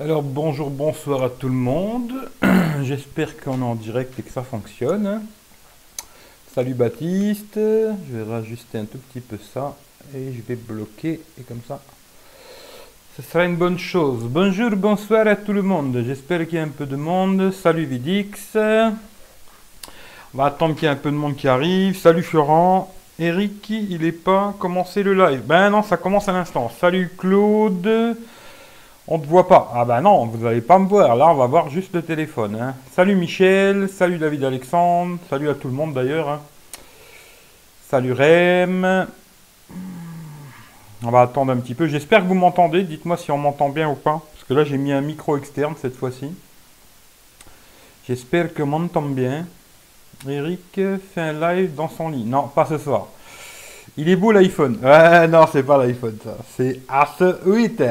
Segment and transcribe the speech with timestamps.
[0.00, 2.30] Alors bonjour, bonsoir à tout le monde.
[2.82, 5.20] J'espère qu'on est en direct et que ça fonctionne.
[6.54, 7.56] Salut Baptiste.
[7.56, 9.76] Je vais rajuster un tout petit peu ça
[10.14, 11.82] et je vais bloquer et comme ça.
[13.14, 14.22] Ce sera une bonne chose.
[14.22, 16.02] Bonjour, bonsoir à tout le monde.
[16.06, 17.52] J'espère qu'il y a un peu de monde.
[17.52, 18.56] Salut Vidix.
[18.56, 18.94] On
[20.32, 21.98] va attendre qu'il y ait un peu de monde qui arrive.
[21.98, 22.90] Salut Florent.
[23.18, 25.42] Eric, il est pas commencé le live.
[25.44, 26.72] Ben non, ça commence à l'instant.
[26.80, 28.16] Salut Claude.
[29.12, 29.72] On ne te voit pas.
[29.74, 31.16] Ah ben non, vous n'allez pas me voir.
[31.16, 32.56] Là, on va voir juste le téléphone.
[32.60, 32.74] hein.
[32.92, 36.28] Salut Michel, salut David Alexandre, salut à tout le monde d'ailleurs.
[36.28, 36.40] hein.
[37.88, 39.08] Salut Rem.
[41.02, 41.88] On va attendre un petit peu.
[41.88, 42.84] J'espère que vous m'entendez.
[42.84, 44.22] Dites-moi si on m'entend bien ou pas.
[44.32, 46.30] Parce que là, j'ai mis un micro externe cette fois-ci.
[48.06, 49.44] J'espère que m'entend bien.
[50.28, 52.22] Eric fait un live dans son lit.
[52.24, 53.08] Non, pas ce soir.
[53.96, 54.78] Il est beau l'iPhone.
[55.28, 56.36] Non, c'est pas l'iPhone ça.
[56.56, 57.82] C'est AS8.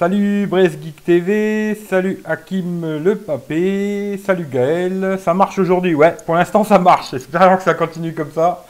[0.00, 6.36] Salut Brest Geek TV, salut Hakim le papé, salut Gaël, ça marche aujourd'hui, ouais, pour
[6.36, 8.64] l'instant ça marche, j'espère que ça continue comme ça.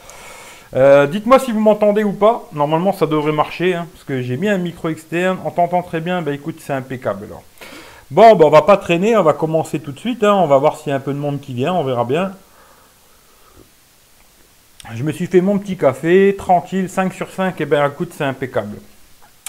[0.75, 4.35] Euh, Dites-moi si vous m'entendez ou pas, normalement ça devrait marcher, hein, parce que j'ai
[4.35, 7.29] mis un micro externe, on t'entend très bien, bah écoute c'est impeccable.
[8.09, 10.57] Bon, bah, on va pas traîner, on va commencer tout de suite, hein, on va
[10.57, 12.33] voir s'il y a un peu de monde qui vient, on verra bien.
[14.93, 18.25] Je me suis fait mon petit café, tranquille, 5 sur 5, et ben écoute c'est
[18.25, 18.79] impeccable.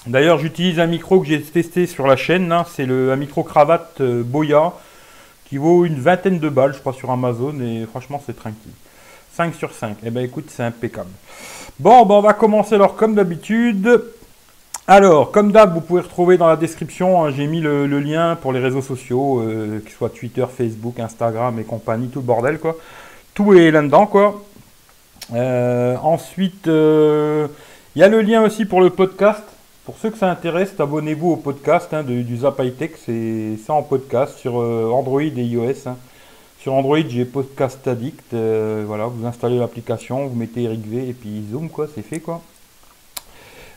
[0.06, 2.50] D'ailleurs, j'utilise un micro que j'ai testé sur la chaîne.
[2.50, 4.72] hein, C'est le un micro cravate euh, Boya
[5.48, 7.54] qui vaut une vingtaine de balles, je crois, sur Amazon.
[7.60, 8.72] Et franchement, c'est tranquille.
[9.34, 9.98] 5 sur 5.
[10.04, 11.10] Eh ben, écoute, c'est impeccable.
[11.78, 14.02] Bon, ben, on va commencer alors comme d'habitude.
[14.88, 18.52] Alors, comme d'hab, vous pouvez retrouver dans la description, hein, j'ai mis le, lien pour
[18.52, 22.58] les réseaux sociaux, euh, que ce soit Twitter, Facebook, Instagram et compagnie, tout le bordel,
[22.58, 22.76] quoi.
[23.34, 24.42] Tout est là-dedans, quoi.
[25.32, 27.48] Euh, ensuite, il
[27.94, 29.44] y a le lien aussi pour le podcast.
[29.84, 32.92] Pour ceux que ça intéresse, abonnez-vous au podcast hein, de- du Zap High Tech.
[33.04, 35.86] C'est ça en podcast sur euh, Android et iOS.
[35.88, 35.96] hein.
[36.60, 38.32] Sur Android, j'ai Podcast Addict.
[38.34, 42.20] euh, voilà, vous installez l'application, vous mettez Eric V et puis zoom, quoi, c'est fait,
[42.20, 42.40] quoi.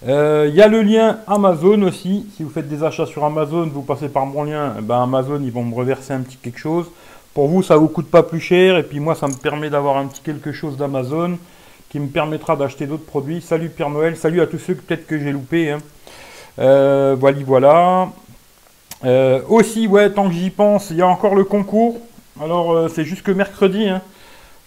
[0.07, 2.28] Euh, Il y a le lien Amazon aussi.
[2.38, 4.75] Si vous faites des achats sur Amazon, vous passez par mon lien.
[4.78, 6.85] eh Ben Amazon, ils vont me reverser un petit quelque chose.
[7.34, 8.78] Pour vous, ça vous coûte pas plus cher.
[8.78, 11.40] Et puis moi, ça me permet d'avoir un petit quelque chose d'Amazon
[11.90, 13.41] qui me permettra d'acheter d'autres produits.
[13.41, 14.16] Salut Père Noël.
[14.16, 15.72] Salut à tous ceux que peut-être que j'ai loupé.
[15.72, 15.79] hein.
[16.59, 18.09] Euh, voilà, voilà.
[19.03, 21.97] Euh, aussi, ouais, tant que j'y pense, il y a encore le concours.
[22.41, 24.01] Alors, euh, c'est jusque mercredi hein,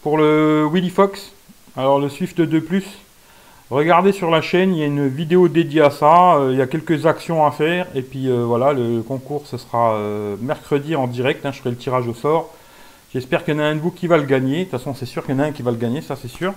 [0.02, 1.32] pour le Willy Fox.
[1.76, 2.84] Alors, le Swift 2 Plus.
[3.70, 6.36] Regardez sur la chaîne, il y a une vidéo dédiée à ça.
[6.36, 7.86] euh, il y a quelques actions à faire.
[7.94, 9.98] Et puis voilà, le concours, ce sera
[10.40, 11.44] mercredi en direct.
[11.44, 12.50] hein, je ferai le tirage au sort.
[13.12, 14.60] J'espère qu'il y en a un de vous qui va le gagner.
[14.60, 16.16] De toute façon, c'est sûr qu'il y en a un qui va le gagner, ça
[16.16, 16.52] c'est sûr.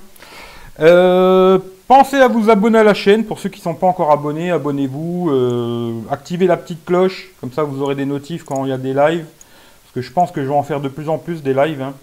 [0.80, 3.26] Euh, pensez à vous abonner à la chaîne.
[3.26, 5.30] Pour ceux qui ne sont pas encore abonnés, abonnez-vous.
[5.30, 7.30] euh, activez la petite cloche.
[7.40, 9.26] Comme ça, vous aurez des notifs quand il y a des lives.
[9.26, 11.82] Parce que je pense que je vais en faire de plus en plus des lives.
[11.82, 11.94] hein.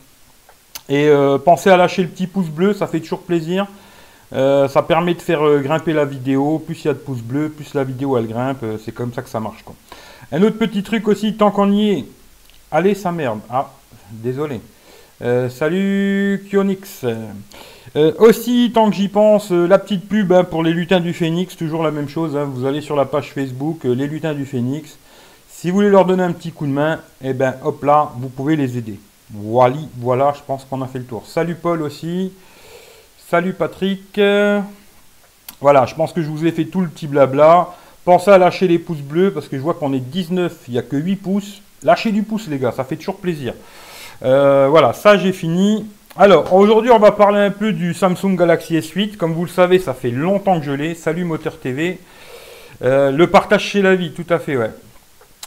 [0.89, 3.67] Et euh, pensez à lâcher le petit pouce bleu, ça fait toujours plaisir.
[4.31, 6.59] Ça permet de faire grimper la vidéo.
[6.59, 8.63] Plus il y a de pouces bleus, plus la vidéo elle grimpe.
[8.85, 9.65] C'est comme ça que ça marche.
[10.31, 12.05] Un autre petit truc aussi, tant qu'on y est.
[12.71, 13.41] Allez, ça merde.
[13.49, 13.71] Ah,
[14.13, 14.61] désolé.
[15.49, 17.07] Salut Kionix.
[17.97, 21.13] Euh, aussi, tant que j'y pense, euh, la petite pub hein, pour les lutins du
[21.15, 22.37] Phénix, toujours la même chose.
[22.37, 22.45] hein.
[22.45, 24.99] vous allez sur la page Facebook, euh, les lutins du Phénix.
[25.49, 28.29] Si vous voulez leur donner un petit coup de main, eh ben hop là, vous
[28.29, 29.01] pouvez les aider.
[29.33, 31.25] Voilà, voilà, je pense qu'on a fait le tour.
[31.27, 32.33] Salut Paul aussi.
[33.29, 34.21] Salut Patrick.
[35.61, 37.75] Voilà, je pense que je vous ai fait tout le petit blabla.
[38.05, 40.79] Pensez à lâcher les pouces bleus parce que je vois qu'on est 19, il n'y
[40.79, 41.61] a que 8 pouces.
[41.83, 43.55] Lâchez du pouce les gars, ça fait toujours plaisir.
[44.21, 45.85] Voilà, ça j'ai fini.
[46.21, 49.17] Alors, aujourd'hui, on va parler un peu du Samsung Galaxy S8.
[49.17, 50.97] Comme vous le savez, ça fait longtemps que je l'ai.
[50.97, 52.01] Salut Moteur TV.
[52.83, 54.73] Euh, le partage chez la vie, tout à fait, ouais.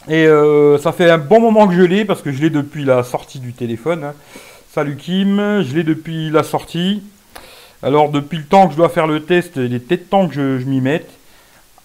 [0.07, 2.85] Et euh, ça fait un bon moment que je l'ai parce que je l'ai depuis
[2.85, 4.05] la sortie du téléphone.
[4.05, 4.13] hein.
[4.73, 7.03] Salut Kim, je l'ai depuis la sortie.
[7.83, 10.33] Alors, depuis le temps que je dois faire le test, il est peut-être temps que
[10.33, 11.09] je, m'y mette.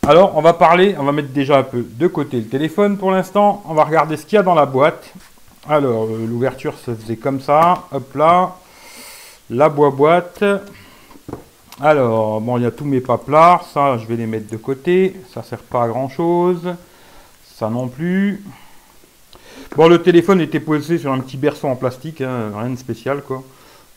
[0.06, 3.10] Alors, on va parler, on va mettre déjà un peu de côté le téléphone pour
[3.10, 3.64] l'instant.
[3.68, 5.12] On va regarder ce qu'il y a dans la boîte.
[5.68, 7.82] Alors, euh, l'ouverture se faisait comme ça.
[7.90, 8.54] Hop là.
[9.50, 10.44] La boîte.
[11.80, 13.64] Alors, bon, il y a tous mes paplards.
[13.72, 15.14] Ça, je vais les mettre de côté.
[15.32, 16.74] Ça sert pas à grand chose.
[17.54, 18.42] Ça non plus.
[19.76, 22.20] Bon, le téléphone était posé sur un petit berceau en plastique.
[22.22, 23.42] hein, rien de spécial, quoi.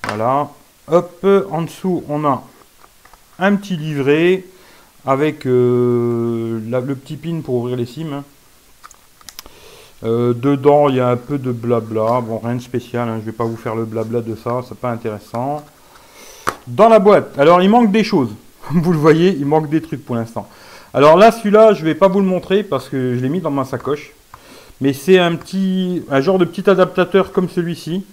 [0.04, 0.50] Voilà.
[0.88, 2.44] Hop, en dessous, on a
[3.40, 4.44] un petit livret
[5.06, 8.13] avec euh, le petit pin pour ouvrir les SIM.
[8.13, 8.24] hein.
[10.04, 12.22] Euh, dedans, il y a un peu de blabla.
[12.22, 13.10] Bon, rien de spécial.
[13.10, 14.62] hein, Je vais pas vous faire le blabla de ça.
[14.68, 15.63] C'est pas intéressant.
[16.68, 17.38] Dans la boîte.
[17.38, 18.34] Alors, il manque des choses.
[18.72, 20.48] Vous le voyez, il manque des trucs pour l'instant.
[20.94, 23.51] Alors là, celui-là, je vais pas vous le montrer parce que je l'ai mis dans
[23.51, 24.12] ma sacoche.
[24.81, 28.06] Mais c'est un petit, un genre de petit adaptateur comme celui-ci,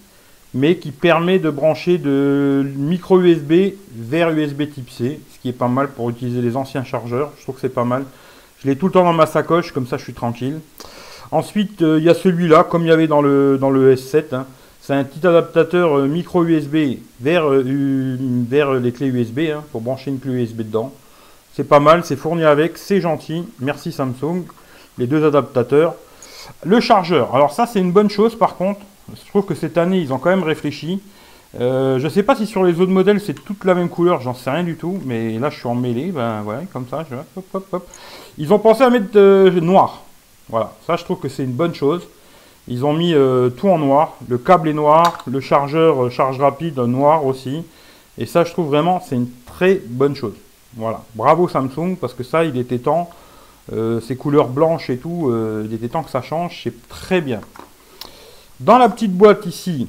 [0.53, 5.53] mais qui permet de brancher de micro USB vers USB Type C, ce qui est
[5.53, 7.31] pas mal pour utiliser les anciens chargeurs.
[7.37, 8.03] Je trouve que c'est pas mal.
[8.61, 10.59] Je l'ai tout le temps dans ma sacoche, comme ça je suis tranquille.
[11.31, 14.33] Ensuite, euh, il y a celui-là, comme il y avait dans le, dans le S7.
[14.33, 14.45] Hein.
[14.81, 18.17] C'est un petit adaptateur euh, micro USB vers, euh,
[18.49, 20.93] vers les clés USB hein, pour brancher une clé USB dedans.
[21.53, 23.43] C'est pas mal, c'est fourni avec, c'est gentil.
[23.59, 24.43] Merci Samsung.
[24.97, 25.95] Les deux adaptateurs.
[26.63, 27.35] Le chargeur.
[27.35, 28.79] Alors ça c'est une bonne chose par contre.
[29.11, 31.01] Je trouve que cette année ils ont quand même réfléchi.
[31.59, 34.33] je ne sais pas si sur les autres modèles c'est toute la même couleur, j'en
[34.33, 34.99] sais rien du tout.
[35.05, 37.05] Mais là je suis en mêlée, ben voilà, comme ça.
[38.37, 39.19] Ils ont pensé à mettre
[39.59, 40.06] noir.
[40.49, 42.07] Voilà, ça je trouve que c'est une bonne chose.
[42.69, 46.39] Ils ont mis euh, tout en noir, le câble est noir, le chargeur euh, charge
[46.39, 47.63] rapide noir aussi.
[48.17, 50.33] Et ça je trouve vraiment c'est une très bonne chose.
[50.75, 53.09] Voilà, bravo Samsung parce que ça il était temps,
[53.73, 55.33] euh, ces couleurs blanches et tout,
[55.65, 57.41] il était temps que ça change, c'est très bien.
[58.59, 59.87] Dans la petite boîte ici,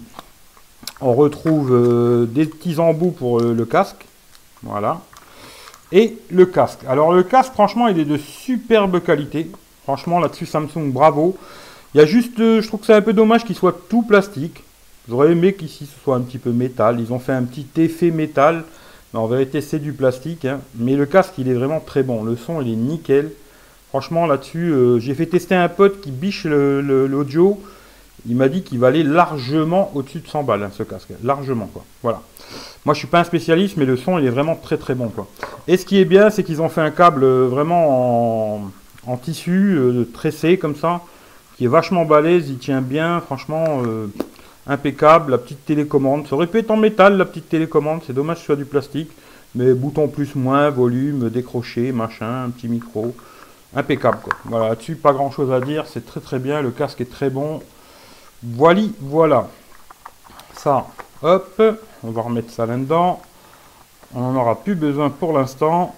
[1.00, 4.04] on retrouve des petits embouts pour le casque.
[4.62, 5.00] Voilà.
[5.92, 6.80] Et le casque.
[6.88, 9.50] Alors le casque franchement il est de superbe qualité.
[9.88, 11.34] Franchement, là-dessus, Samsung, bravo.
[11.94, 14.02] Il y a juste, euh, je trouve que c'est un peu dommage qu'il soit tout
[14.02, 14.62] plastique.
[15.08, 17.00] J'aurais aimé qu'ici ce soit un petit peu métal.
[17.00, 18.64] Ils ont fait un petit effet métal.
[19.14, 20.44] Mais en vérité, c'est du plastique.
[20.44, 20.60] Hein.
[20.74, 22.22] Mais le casque, il est vraiment très bon.
[22.22, 23.32] Le son, il est nickel.
[23.88, 27.58] Franchement, là-dessus, euh, j'ai fait tester un pote qui biche l'audio.
[28.28, 31.12] Il m'a dit qu'il valait largement au-dessus de 100 balles, hein, ce casque.
[31.24, 31.82] Largement, quoi.
[32.02, 32.20] Voilà.
[32.84, 35.08] Moi, je suis pas un spécialiste, mais le son, il est vraiment très très bon,
[35.08, 35.28] quoi.
[35.66, 38.70] Et ce qui est bien, c'est qu'ils ont fait un câble euh, vraiment en
[39.08, 41.00] en tissu euh, tressé comme ça,
[41.56, 44.06] qui est vachement balèze, il tient bien, franchement euh,
[44.66, 45.32] impeccable.
[45.32, 48.40] La petite télécommande, ça aurait pu être en métal la petite télécommande, c'est dommage que
[48.42, 49.10] ce soit du plastique,
[49.54, 53.14] mais bouton plus moins, volume, décroché, machin, un petit micro,
[53.74, 54.34] impeccable quoi.
[54.44, 57.30] Voilà, là-dessus pas grand chose à dire, c'est très très bien, le casque est très
[57.30, 57.62] bon.
[58.42, 59.48] Voilà, voilà.
[60.54, 60.86] Ça,
[61.22, 61.62] hop,
[62.04, 63.20] on va remettre ça là-dedans.
[64.14, 65.94] On n'en aura plus besoin pour l'instant.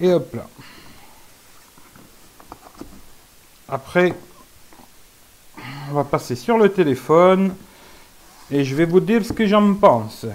[0.00, 0.46] Et hop là.
[3.68, 4.14] Après,
[5.90, 7.54] on va passer sur le téléphone.
[8.50, 10.26] Et je vais vous dire ce que j'en pense.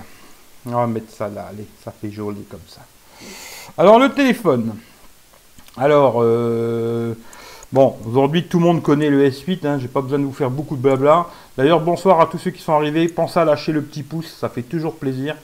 [0.65, 2.81] On va mettre ça là, allez, ça fait joli comme ça.
[3.77, 4.75] Alors le téléphone.
[5.77, 7.13] Alors, euh,
[7.71, 10.49] bon, aujourd'hui tout le monde connaît le S8, hein, j'ai pas besoin de vous faire
[10.49, 11.27] beaucoup de blabla.
[11.55, 13.07] D'ailleurs, bonsoir à tous ceux qui sont arrivés.
[13.07, 15.35] Pensez à lâcher le petit pouce, ça fait toujours plaisir.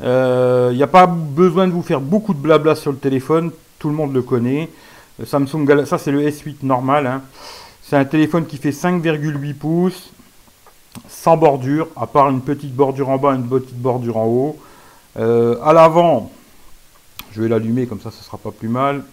[0.00, 3.50] Il euh, n'y a pas besoin de vous faire beaucoup de blabla sur le téléphone,
[3.78, 4.70] tout le monde le connaît.
[5.20, 7.06] Euh, Samsung Galaxy, ça c'est le S8 normal.
[7.06, 7.22] Hein.
[7.82, 10.10] C'est un téléphone qui fait 5,8 pouces,
[11.06, 14.58] sans bordure, à part une petite bordure en bas, une petite bordure en haut.
[15.18, 16.30] Euh, à l'avant,
[17.32, 19.04] je vais l'allumer comme ça, ce sera pas plus mal.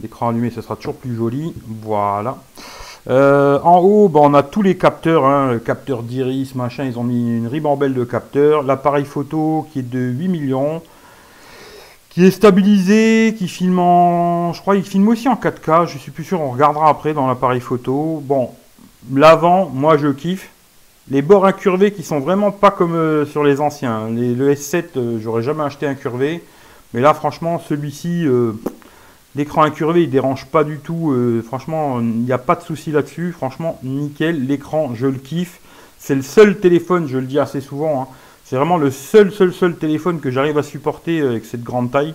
[0.00, 1.54] L'écran allumé, ce sera toujours plus joli.
[1.82, 2.38] Voilà.
[3.08, 7.38] Euh, en haut, on a tous les capteurs, hein, capteur d'iris, machin, ils ont mis
[7.38, 8.62] une ribambelle de capteurs.
[8.62, 10.82] L'appareil photo qui est de 8 millions,
[12.10, 14.52] qui est stabilisé, qui filme en...
[14.52, 17.26] Je crois qu'il filme aussi en 4K, je suis plus sûr, on regardera après dans
[17.26, 18.22] l'appareil photo.
[18.22, 18.50] Bon,
[19.12, 20.50] l'avant, moi je kiffe.
[21.10, 24.08] Les bords incurvés qui sont vraiment pas comme euh, sur les anciens.
[24.10, 26.44] le S7, euh, j'aurais jamais acheté incurvé.
[26.92, 28.26] Mais là, franchement, celui-ci...
[29.36, 31.12] L'écran incurvé, il dérange pas du tout.
[31.12, 33.32] Euh, franchement, il n'y a pas de souci là-dessus.
[33.32, 34.46] Franchement, nickel.
[34.46, 35.60] L'écran, je le kiffe.
[35.98, 38.02] C'est le seul téléphone, je le dis assez souvent.
[38.02, 38.06] Hein.
[38.44, 41.92] C'est vraiment le seul, seul, seul téléphone que j'arrive à supporter euh, avec cette grande
[41.92, 42.14] taille.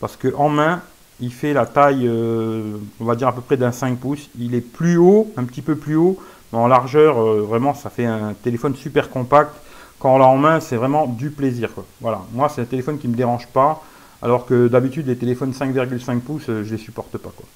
[0.00, 0.82] Parce que en main,
[1.20, 4.28] il fait la taille, euh, on va dire à peu près d'un 5 pouces.
[4.38, 6.18] Il est plus haut, un petit peu plus haut.
[6.52, 9.54] Mais en largeur, vraiment, ça fait un téléphone super compact.
[10.00, 11.70] Quand on l'a en main, c'est vraiment du plaisir.
[12.00, 12.22] Voilà.
[12.32, 13.82] Moi, c'est un téléphone qui ne me dérange pas.
[14.22, 17.30] Alors que d'habitude, les téléphones 5,5 pouces, euh, je les supporte pas.
[17.34, 17.46] Quoi.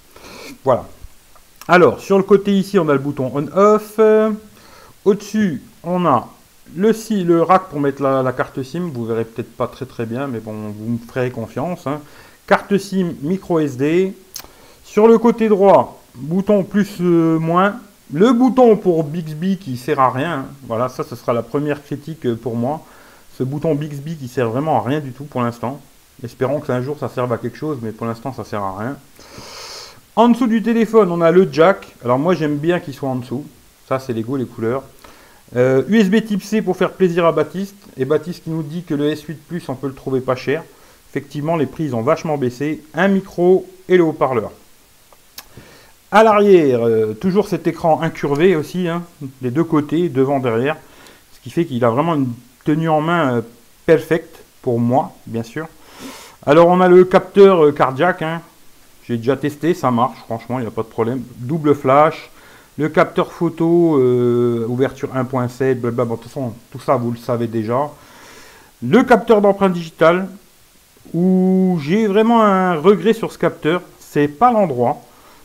[0.64, 0.86] Voilà.
[1.68, 4.00] Alors, sur le côté ici, on a le bouton on-off.
[5.04, 6.28] Au-dessus, on a
[6.76, 6.92] le,
[7.24, 8.90] le rack pour mettre la, carte SIM.
[8.92, 11.86] Vous verrez peut-être pas très très bien, mais bon, vous me ferez confiance.
[11.86, 12.00] Hein.
[12.46, 14.14] Carte SIM micro SD.
[14.84, 17.76] Sur le côté droit, bouton plus euh, moins.
[18.12, 20.32] Le bouton pour Bixby qui sert à rien.
[20.32, 20.46] Hein.
[20.66, 22.82] Voilà, ça, ce sera la première critique euh, pour moi.
[23.38, 25.80] Ce bouton Bixby qui sert vraiment à rien du tout pour l'instant.
[26.24, 28.78] Espérons que un jour ça serve à quelque chose, mais pour l'instant ça sert à
[28.78, 28.96] rien.
[30.14, 31.86] En dessous du téléphone, on a le jack.
[32.04, 33.44] Alors moi j'aime bien qu'il soit en dessous.
[33.88, 34.84] Ça c'est les goûts, les couleurs.
[35.54, 37.76] USB euh, type C pour faire plaisir à Baptiste.
[37.96, 40.62] Et Baptiste qui nous dit que le S8 Plus on peut le trouver pas cher.
[41.10, 42.82] Effectivement les prix ont vachement baissé.
[42.94, 44.52] Un micro et le haut-parleur.
[46.14, 49.02] À l'arrière, euh, toujours cet écran incurvé aussi, hein,
[49.40, 50.76] les deux côtés, devant, derrière.
[51.32, 52.28] Ce qui fait qu'il a vraiment une
[52.66, 53.42] tenue en main euh,
[53.86, 55.66] parfaite pour moi, bien sûr.
[56.44, 58.40] Alors on a le capteur euh, cardiaque, hein.
[59.04, 61.22] J'ai déjà testé, ça marche, franchement, il n'y a pas de problème.
[61.36, 62.30] Double flash,
[62.78, 67.46] le capteur photo, euh, ouverture 1.7, blablabla, de toute façon, tout ça, vous le savez
[67.46, 67.90] déjà.
[68.82, 70.28] Le capteur d'empreinte digitale,
[71.14, 75.00] où j'ai vraiment un regret sur ce capteur, c'est pas l'endroit,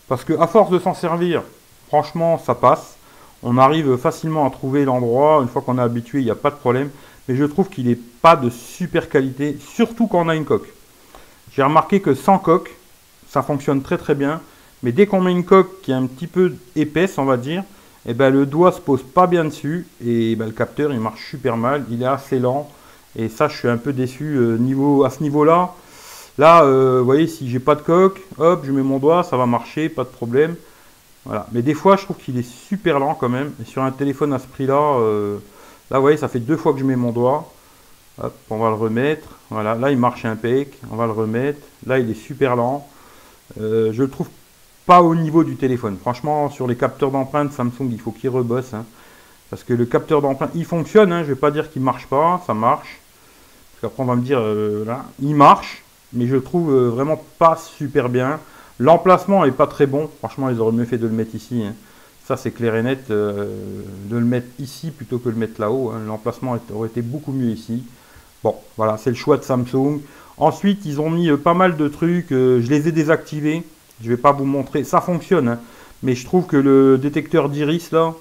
[0.07, 1.43] parce que à force de s'en servir,
[1.89, 2.95] franchement, ça passe.
[3.43, 6.49] On arrive facilement à trouver l'endroit, une fois qu'on est habitué, il n'y a pas
[6.49, 6.89] de problème.
[7.27, 10.73] Mais je trouve qu'il n'est pas de super qualité, surtout quand on a une coque.
[11.57, 12.69] J'ai remarqué que sans coque,
[13.27, 14.41] ça fonctionne très très bien.
[14.83, 17.61] Mais dès qu'on met une coque qui est un petit peu épaisse, on va dire,
[18.05, 20.99] et eh ben, le doigt se pose pas bien dessus et ben, le capteur il
[20.99, 22.69] marche super mal, il est assez lent.
[23.17, 25.73] Et ça, je suis un peu déçu euh, niveau, à ce niveau-là.
[26.37, 29.35] Là, euh, vous voyez, si j'ai pas de coque, hop, je mets mon doigt, ça
[29.35, 30.55] va marcher, pas de problème.
[31.25, 31.47] Voilà.
[31.53, 33.51] Mais des fois, je trouve qu'il est super lent quand même.
[33.59, 35.39] Et sur un téléphone à ce prix-là, euh,
[35.89, 37.51] là, vous voyez, ça fait deux fois que je mets mon doigt.
[38.49, 39.27] On va le remettre.
[39.49, 40.73] Voilà, là, il marche impec.
[40.91, 41.59] On va le remettre.
[41.85, 42.87] Là, il est super lent.
[43.61, 44.27] Euh, je le trouve
[44.85, 45.97] pas au niveau du téléphone.
[45.99, 48.73] Franchement, sur les capteurs d'empreinte Samsung, il faut qu'il rebosse.
[48.73, 48.85] Hein.
[49.49, 51.11] parce que le capteur d'empreinte, il fonctionne.
[51.11, 52.99] Hein, je vais pas dire qu'il marche pas, ça marche.
[53.73, 55.83] Parce qu'après, on va me dire, euh, là, il marche,
[56.13, 58.39] mais je le trouve euh, vraiment pas super bien.
[58.79, 60.09] L'emplacement est pas très bon.
[60.19, 61.63] Franchement, ils auraient mieux fait de le mettre ici.
[61.63, 61.73] Hein.
[62.25, 63.09] Ça, c'est clair et net.
[63.09, 63.47] de
[64.09, 65.93] le mettre ici plutôt que de le mettre là-haut.
[66.05, 67.83] L'emplacement aurait été beaucoup mieux ici.
[68.43, 69.99] Bon, voilà, c'est le choix de Samsung.
[70.37, 72.31] Ensuite, ils ont mis euh, pas mal de trucs.
[72.31, 73.63] Euh, je les ai désactivés.
[74.03, 74.83] Je vais pas vous montrer.
[74.83, 75.47] Ça fonctionne.
[75.47, 75.59] Hein.
[76.03, 78.13] Mais je trouve que le détecteur d'iris, là,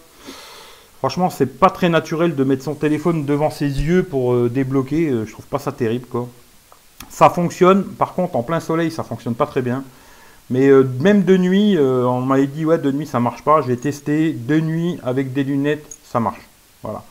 [0.98, 5.12] franchement, c'est pas très naturel de mettre son téléphone devant ses yeux pour euh, débloquer.
[5.26, 6.26] je trouve pas ça terrible, quoi.
[7.10, 7.84] Ça fonctionne.
[7.84, 9.84] Par contre, en plein soleil, ça fonctionne pas très bien.
[10.48, 10.70] Mais
[11.00, 13.62] même de nuit, on m'avait dit, ouais, de nuit, ça marche pas.
[13.62, 16.40] J'ai testé de nuit avec des lunettes, ça marche.
[16.82, 17.02] Voilà.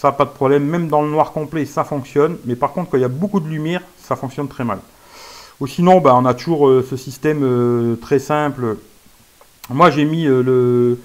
[0.00, 0.64] Ça, pas de problème.
[0.64, 2.36] Même dans le noir complet, ça fonctionne.
[2.44, 4.78] Mais par contre, quand il y a beaucoup de lumière, ça fonctionne très mal.
[5.58, 8.76] Ou sinon, bah, on a toujours euh, ce système euh, très simple.
[9.70, 11.00] Moi, j'ai mis euh, le...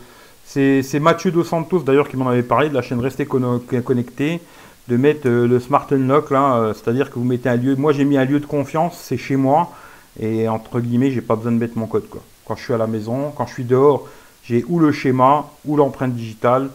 [0.46, 4.40] C'est Mathieu Dos Santos, d'ailleurs, qui m'en avait parlé, de la chaîne Rester Connecté,
[4.88, 7.76] de mettre le Smart Unlock, là, c'est-à-dire que vous mettez un lieu...
[7.76, 9.72] Moi, j'ai mis un lieu de confiance, c'est chez moi,
[10.20, 12.22] et entre guillemets, j'ai pas besoin de mettre mon code, quoi.
[12.46, 14.08] Quand je suis à la maison, quand je suis dehors,
[14.44, 16.70] j'ai ou le schéma, ou l'empreinte digitale,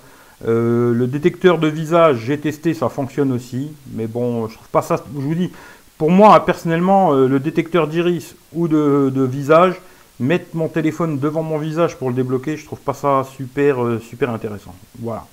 [0.47, 3.73] euh, le détecteur de visage, j'ai testé, ça fonctionne aussi.
[3.92, 5.02] Mais bon, je trouve pas ça.
[5.14, 5.50] Je vous dis,
[5.97, 9.75] pour moi, personnellement, euh, le détecteur d'iris ou de, visage,
[10.21, 14.00] mettre mon téléphone devant mon visage pour le débloquer, je trouve pas ça super, euh,
[14.00, 14.75] super intéressant.
[15.00, 15.25] Voilà.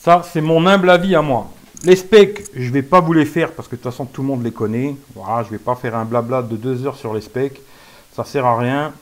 [0.00, 1.50] Ça, c'est mon humble avis à moi.
[1.84, 4.28] Les specs, je vais pas vous les faire parce que de toute façon, tout le
[4.28, 4.96] monde les connaît.
[5.14, 7.60] Voilà, je vais pas faire un blabla de deux heures sur les specs.
[8.14, 8.92] Ça sert à rien.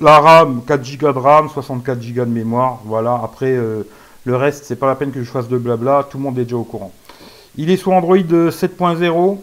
[0.00, 2.80] La RAM, 4 Go de RAM, 64 Go de mémoire.
[2.84, 3.82] Voilà, après, euh,
[4.24, 6.06] le reste, c'est pas la peine que je fasse de blabla.
[6.10, 6.92] Tout le monde est déjà au courant.
[7.56, 9.38] Il est sous Android 7.0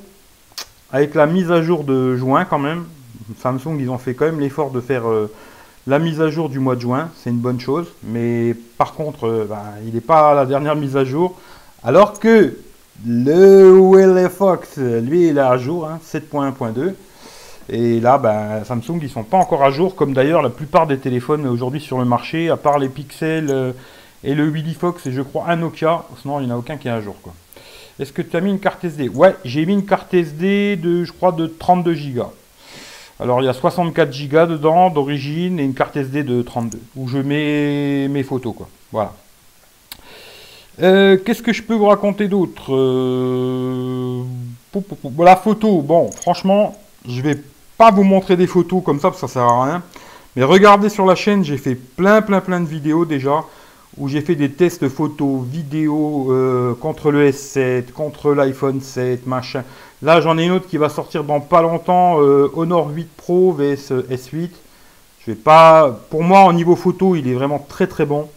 [0.92, 2.86] avec la mise à jour de juin quand même.
[3.40, 5.32] Samsung, ils ont fait quand même l'effort de faire euh,
[5.86, 7.10] la mise à jour du mois de juin.
[7.16, 7.88] C'est une bonne chose.
[8.04, 11.40] Mais par contre, euh, ben, il n'est pas la dernière mise à jour.
[11.84, 12.58] Alors que
[13.06, 16.94] le Weller Fox, lui, il est à jour, 7.1.2.
[17.72, 20.98] Et là, ben, Samsung, ils sont pas encore à jour, comme d'ailleurs la plupart des
[20.98, 23.74] téléphones aujourd'hui sur le marché, à part les Pixel euh,
[24.24, 26.04] et le Willy Fox et je crois un Nokia.
[26.22, 27.16] Sinon, il n'y en a aucun qui est à jour.
[27.22, 27.34] Quoi.
[28.00, 31.04] Est-ce que tu as mis une carte SD Ouais, j'ai mis une carte SD de,
[31.04, 32.24] je crois, de 32 Go.
[33.20, 37.08] Alors, il y a 64 Go dedans d'origine et une carte SD de 32, où
[37.08, 38.56] je mets mes photos.
[38.56, 38.70] Quoi.
[38.92, 39.14] Voilà.
[40.82, 42.74] Euh, qu'est-ce que je peux vous raconter d'autre?
[42.74, 44.24] Euh,
[45.20, 47.38] La photo, bon, franchement, je vais
[47.80, 49.82] pas vous montrer des photos comme ça, parce que ça sert à rien.
[50.36, 53.46] Mais regardez sur la chaîne, j'ai fait plein, plein, plein de vidéos déjà,
[53.98, 59.64] où j'ai fait des tests photos, vidéos euh, contre le S7, contre l'iPhone 7, machin.
[60.02, 63.54] Là, j'en ai une autre qui va sortir dans pas longtemps, euh, Honor 8 Pro
[63.54, 64.50] vs S8.
[65.22, 68.28] Je vais pas, pour moi, au niveau photo, il est vraiment très, très bon,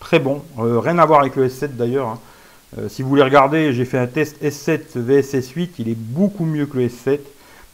[0.00, 0.42] très bon.
[0.58, 2.08] Euh, rien à voir avec le S7 d'ailleurs.
[2.08, 2.88] Hein.
[2.88, 6.66] si vous voulez regarder, j'ai fait un test S7 vs S8, il est beaucoup mieux
[6.66, 7.20] que le S7.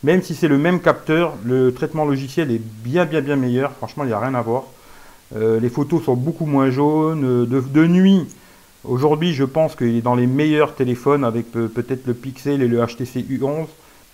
[0.06, 3.72] Même si c'est le même capteur, le traitement logiciel est bien bien bien meilleur.
[3.72, 4.62] Franchement, il n'y a rien à voir.
[5.34, 7.24] Euh, les photos sont beaucoup moins jaunes.
[7.24, 8.24] Euh, de, nuit,
[8.84, 12.86] aujourd'hui, je pense qu'il est dans les meilleurs téléphones avec peut-être le Pixel et le
[12.86, 13.66] HTC U11.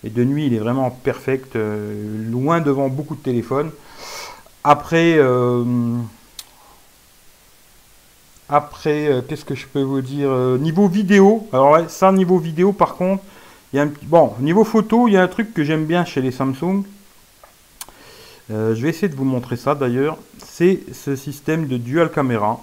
[0.02, 3.70] Et de nuit, il est vraiment perfect, euh, loin devant beaucoup de téléphones.
[4.64, 5.20] Après,
[8.48, 13.22] après qu'est-ce que je peux vous dire Niveau vidéo, alors ça, niveau vidéo, par contre,
[13.74, 16.82] Bon, niveau photo, il y a un truc que j'aime bien chez les Samsung.
[18.50, 20.18] Euh, je vais essayer de vous montrer ça d'ailleurs.
[20.44, 22.60] C'est ce système de dual caméra.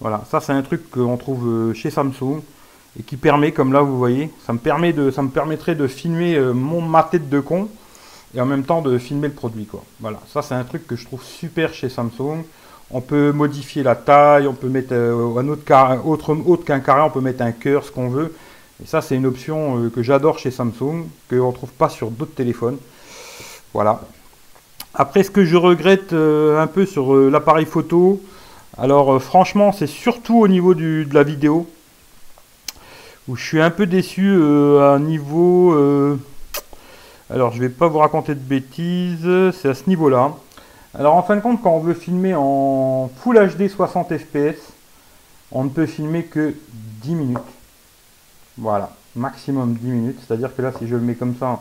[0.00, 2.40] Voilà, ça c'est un truc qu'on trouve euh, chez Samsung
[2.98, 5.86] et qui permet, comme là vous voyez, ça me, permet de, ça me permettrait de
[5.86, 7.68] filmer euh, mon, ma tête de con
[8.34, 9.66] et en même temps de filmer le produit.
[9.66, 9.84] Quoi.
[10.00, 12.42] Voilà, ça c'est un truc que je trouve super chez Samsung.
[12.90, 17.02] On peut modifier la taille, on peut mettre un autre, carré, autre, autre qu'un carré,
[17.02, 18.34] on peut mettre un cœur, ce qu'on veut.
[18.82, 22.10] Et ça c'est une option euh, que j'adore chez Samsung, qu'on ne trouve pas sur
[22.10, 22.78] d'autres téléphones.
[23.72, 24.00] Voilà.
[24.94, 28.20] Après, ce que je regrette euh, un peu sur l'appareil photo,
[28.76, 31.66] alors franchement, c'est surtout au niveau de la vidéo
[33.28, 36.18] où je suis un peu déçu à un niveau
[37.32, 40.34] alors, je vais pas vous raconter de bêtises, c'est à ce niveau-là.
[40.94, 44.60] Alors, en fin de compte, quand on veut filmer en Full HD 60 fps,
[45.50, 46.54] on ne peut filmer que
[47.02, 47.38] 10 minutes.
[48.58, 50.18] Voilà, maximum 10 minutes.
[50.26, 51.60] C'est-à-dire que là, si je le mets comme ça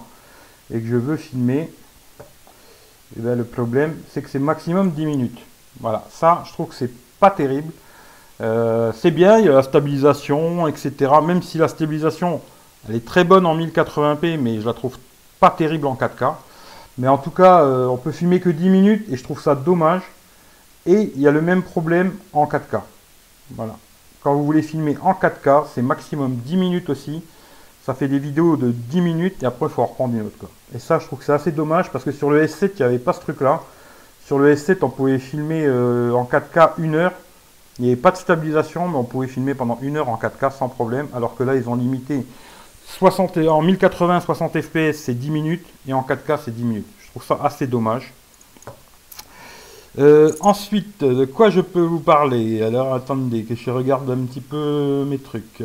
[0.74, 1.72] et que je veux filmer,
[3.18, 5.40] eh bien, le problème, c'est que c'est maximum 10 minutes.
[5.80, 7.72] Voilà, ça, je trouve que c'est pas terrible.
[8.42, 11.12] Euh, c'est bien, il y a la stabilisation, etc.
[11.24, 12.42] Même si la stabilisation,
[12.88, 14.98] elle est très bonne en 1080p, mais je la trouve
[15.40, 16.34] pas terrible en 4K.
[16.98, 19.56] Mais en tout cas, euh, on peut filmer que 10 minutes et je trouve ça
[19.56, 20.02] dommage.
[20.86, 22.82] Et il y a le même problème en 4K.
[23.52, 23.78] Voilà.
[24.24, 27.24] Quand vous voulez filmer en 4K, c'est maximum 10 minutes aussi.
[27.84, 30.46] Ça fait des vidéos de 10 minutes et après il faut en reprendre une autre.
[30.76, 32.84] Et ça, je trouve que c'est assez dommage parce que sur le S7, il n'y
[32.84, 33.62] avait pas ce truc-là.
[34.26, 37.14] Sur le S7, on pouvait filmer euh, en 4K une heure.
[37.80, 40.52] Il n'y avait pas de stabilisation, mais on pouvait filmer pendant une heure en 4K
[40.52, 41.08] sans problème.
[41.16, 42.24] Alors que là, ils ont limité
[42.86, 46.88] 60, en 1080 60 fps c'est 10 minutes et en 4K c'est 10 minutes.
[47.00, 48.14] Je trouve ça assez dommage.
[50.00, 52.62] Euh, ensuite, de quoi je peux vous parler?
[52.62, 55.62] Alors attendez que je regarde un petit peu mes trucs.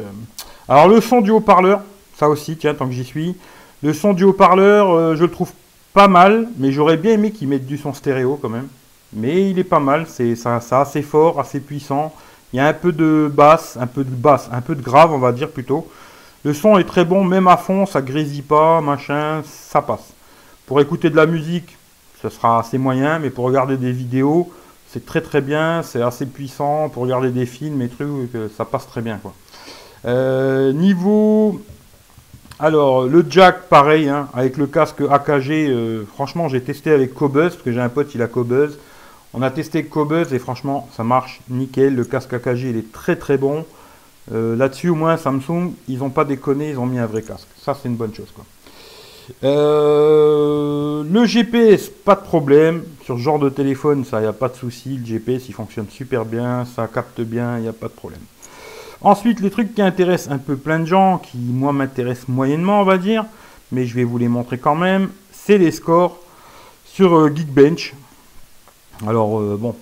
[0.68, 1.80] Alors le son du haut-parleur,
[2.16, 3.36] ça aussi, tiens, tant que j'y suis.
[3.82, 5.52] Le son du haut-parleur, euh, je le trouve
[5.92, 8.68] pas mal, mais j'aurais bien aimé qu'ils mettent du son stéréo quand même.
[9.12, 10.34] Mais il est pas mal, c'est
[10.72, 12.12] assez fort, assez puissant.
[12.52, 15.12] Il y a un peu de basse, un peu de basse, un peu de grave,
[15.12, 15.88] on va dire plutôt.
[16.42, 20.12] Le son est très bon, même à fond, ça grésille pas, machin, ça passe.
[20.66, 21.75] Pour écouter de la musique,
[22.30, 24.50] ce sera assez moyen, mais pour regarder des vidéos,
[24.88, 26.88] c'est très très bien, c'est assez puissant.
[26.88, 29.18] Pour regarder des films et trucs, euh, ça passe très bien.
[29.18, 29.32] Quoi.
[30.06, 31.60] Euh, niveau.
[32.58, 37.50] Alors, le jack, pareil, hein, avec le casque AKG, euh, franchement, j'ai testé avec Cobuzz,
[37.50, 38.78] parce que j'ai un pote, il a Cobuzz.
[39.34, 41.94] On a testé Cobuzz et franchement, ça marche nickel.
[41.94, 43.66] Le casque AKG, il est très très bon.
[44.32, 47.46] Là-dessus, au moins, Samsung, ils n'ont pas déconné, ils ont mis un vrai casque.
[47.62, 48.32] Ça, c'est une bonne chose.
[48.34, 48.44] Quoi.
[49.44, 52.84] Euh, le GPS, pas de problème.
[53.04, 54.96] Sur ce genre de téléphone, ça, il n'y a pas de souci.
[54.96, 58.20] Le GPS, il fonctionne super bien, ça capte bien, il n'y a pas de problème.
[59.00, 62.84] Ensuite, les trucs qui intéressent un peu plein de gens, qui, moi, m'intéressent moyennement, on
[62.84, 63.24] va dire,
[63.72, 66.18] mais je vais vous les montrer quand même, c'est les scores
[66.84, 67.94] sur euh, Geekbench.
[69.06, 69.74] Alors, bon,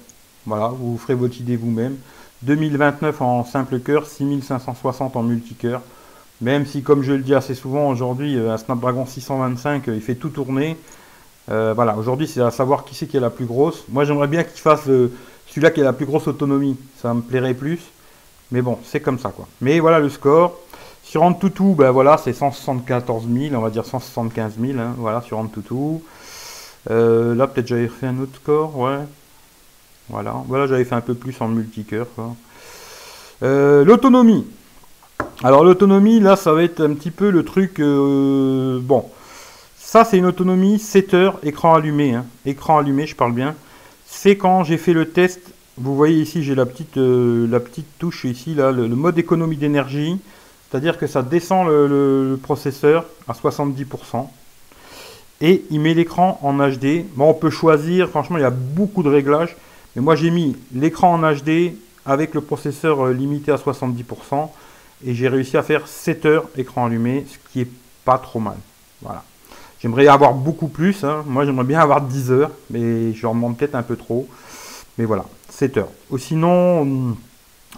[0.46, 1.96] voilà, vous ferez votre idée vous-même.
[2.42, 5.80] 2029 en simple cœur, 6560 en multicœur.
[6.40, 10.00] Même si, comme je le dis assez souvent aujourd'hui, euh, un Snapdragon 625, euh, il
[10.00, 10.76] fait tout tourner.
[11.50, 13.84] Euh, voilà, aujourd'hui, c'est à savoir qui c'est qui est la plus grosse.
[13.88, 16.76] Moi, j'aimerais bien qu'il fasse celui-là qui a la plus grosse autonomie.
[17.00, 17.80] Ça me plairait plus.
[18.50, 19.46] Mais bon, c'est comme ça, quoi.
[19.60, 20.58] Mais voilà le score.
[21.02, 25.38] Sur Antutu, ben voilà, c'est 174 000, on va dire 175 000, hein, voilà, sur
[25.38, 26.00] Antutu.
[26.88, 29.00] là, peut-être j'avais fait un autre score, ouais.
[30.08, 32.06] Voilà, voilà j'avais fait un peu plus en multicœur.
[33.42, 34.46] Euh, l'autonomie.
[35.42, 37.80] Alors l'autonomie, là, ça va être un petit peu le truc...
[37.80, 39.04] Euh, bon,
[39.76, 42.14] ça c'est une autonomie 7 heures, écran allumé.
[42.14, 42.24] Hein.
[42.46, 43.54] Écran allumé, je parle bien.
[44.06, 45.40] C'est quand j'ai fait le test.
[45.76, 47.60] Vous voyez ici, j'ai la petite, euh,
[47.98, 50.18] touche ici, là, le, mode économie d'énergie.
[50.70, 54.28] C'est-à-dire que ça descend le, processeur à 70%.
[55.40, 57.04] Et il met l'écran en HD.
[57.16, 59.56] Bon, on peut choisir, franchement, il y a beaucoup de réglages.
[59.94, 61.74] Mais moi j'ai mis l'écran en HD
[62.06, 64.48] avec le processeur euh, limité à 70%
[65.06, 67.70] et j'ai réussi à faire 7 heures écran allumé, ce qui est
[68.04, 68.56] pas trop mal.
[69.02, 69.22] Voilà.
[69.80, 71.24] J'aimerais avoir beaucoup plus, hein.
[71.26, 74.28] moi j'aimerais bien avoir 10 heures, mais je remonte peut-être un peu trop.
[74.96, 75.90] Mais voilà, 7 heures.
[76.10, 77.16] Ou sinon, hum,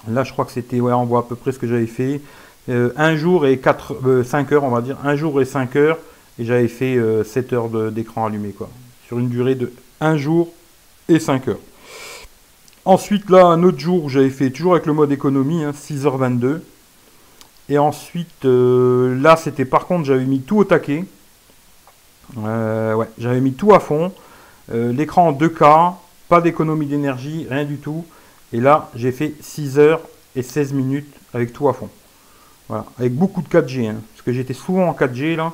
[0.09, 2.21] là je crois que c'était, ouais, on voit à peu près ce que j'avais fait.
[2.69, 5.75] Euh, un jour et 4, 5 euh, heures, on va dire, un jour et 5
[5.77, 5.99] heures,
[6.39, 8.69] et j'avais fait 7 heures d'écran allumé, quoi.
[9.07, 10.53] Sur une durée de 1 jour
[11.09, 11.61] et 5 heures.
[12.85, 16.61] Ensuite, là, un autre jour, j'avais fait toujours avec le mode économie, 6h22.
[17.69, 21.05] Et ensuite, euh, là, c'était par contre, j'avais mis tout au taquet.
[22.39, 24.13] Euh, ouais, j'avais mis tout à fond.
[24.73, 25.95] Euh, l'écran en 2K,
[26.29, 28.05] pas d'économie d'énergie, rien du tout.
[28.53, 29.99] Et là, j'ai fait 6 h
[30.37, 31.89] et 16 minutes avec tout à fond.
[32.69, 35.53] Voilà, avec beaucoup de 4G, hein, parce que j'étais souvent en 4G là,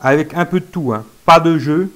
[0.00, 1.04] avec un peu de tout, hein.
[1.24, 1.90] pas de jeu,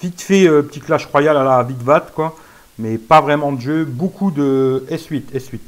[0.00, 1.78] vite fait petit Clash Royale à la vite
[2.14, 2.36] quoi,
[2.78, 3.84] mais pas vraiment de jeu.
[3.84, 5.58] Beaucoup de S8, S8.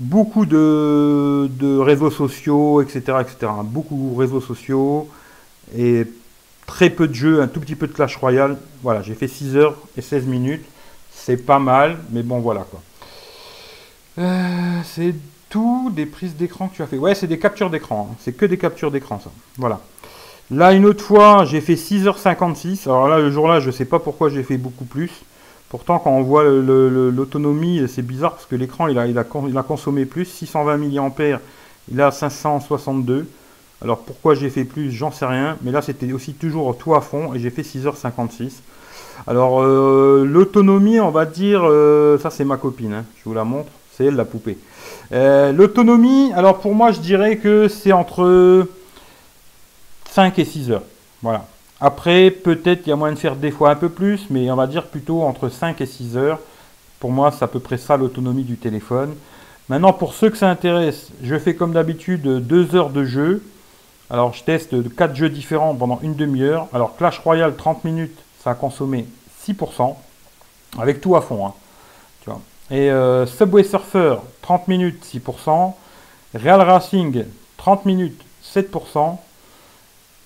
[0.00, 3.52] Beaucoup de, réseaux sociaux, etc., etc.
[3.64, 5.08] Beaucoup de réseaux sociaux
[5.76, 6.06] et
[6.66, 8.58] très peu de jeux, un tout petit peu de Clash Royale.
[8.82, 10.64] Voilà, j'ai fait 6 heures et 16 minutes.
[11.10, 12.80] C'est pas mal, mais bon, voilà quoi.
[14.18, 15.14] Euh, c'est
[15.48, 16.98] tout des prises d'écran que tu as fait.
[16.98, 18.10] Ouais, c'est des captures d'écran.
[18.10, 18.16] Hein.
[18.20, 19.30] C'est que des captures d'écran, ça.
[19.56, 19.80] Voilà.
[20.50, 22.84] Là, une autre fois, j'ai fait 6h56.
[22.84, 25.10] Alors là, le jour-là, je ne sais pas pourquoi j'ai fait beaucoup plus.
[25.68, 30.24] Pourtant, quand on voit l'autonomie, c'est bizarre parce que l'écran, il a, consommé plus.
[30.24, 31.40] 620 mAh,
[31.90, 33.26] il a 562.
[33.80, 35.56] Alors pourquoi j'ai fait plus, j'en sais rien.
[35.62, 38.52] Mais là, c'était aussi toujours tout à fond et j'ai fait 6h56.
[39.26, 43.04] Alors, euh, l'autonomie, on va dire, euh, ça c'est ma copine, hein.
[43.18, 44.58] je vous la montre, c'est elle la poupée.
[45.12, 48.66] Euh, l'autonomie, alors pour moi, je dirais que c'est entre
[50.10, 50.82] 5 et 6 heures.
[51.22, 51.46] Voilà.
[51.80, 54.56] Après, peut-être il y a moyen de faire des fois un peu plus, mais on
[54.56, 56.40] va dire plutôt entre 5 et 6 heures.
[56.98, 59.14] Pour moi, c'est à peu près ça l'autonomie du téléphone.
[59.68, 63.44] Maintenant, pour ceux que ça intéresse, je fais comme d'habitude 2 heures de jeu.
[64.10, 66.66] Alors, je teste 4 jeux différents pendant une demi-heure.
[66.72, 69.06] Alors, Clash Royale, 30 minutes, ça a consommé
[69.46, 69.94] 6%,
[70.78, 71.46] avec tout à fond.
[71.46, 71.54] Hein.
[72.70, 75.72] Et euh, Subway Surfer, 30 minutes, 6%.
[76.34, 77.24] Real Racing,
[77.56, 78.20] 30 minutes,
[78.54, 79.16] 7%.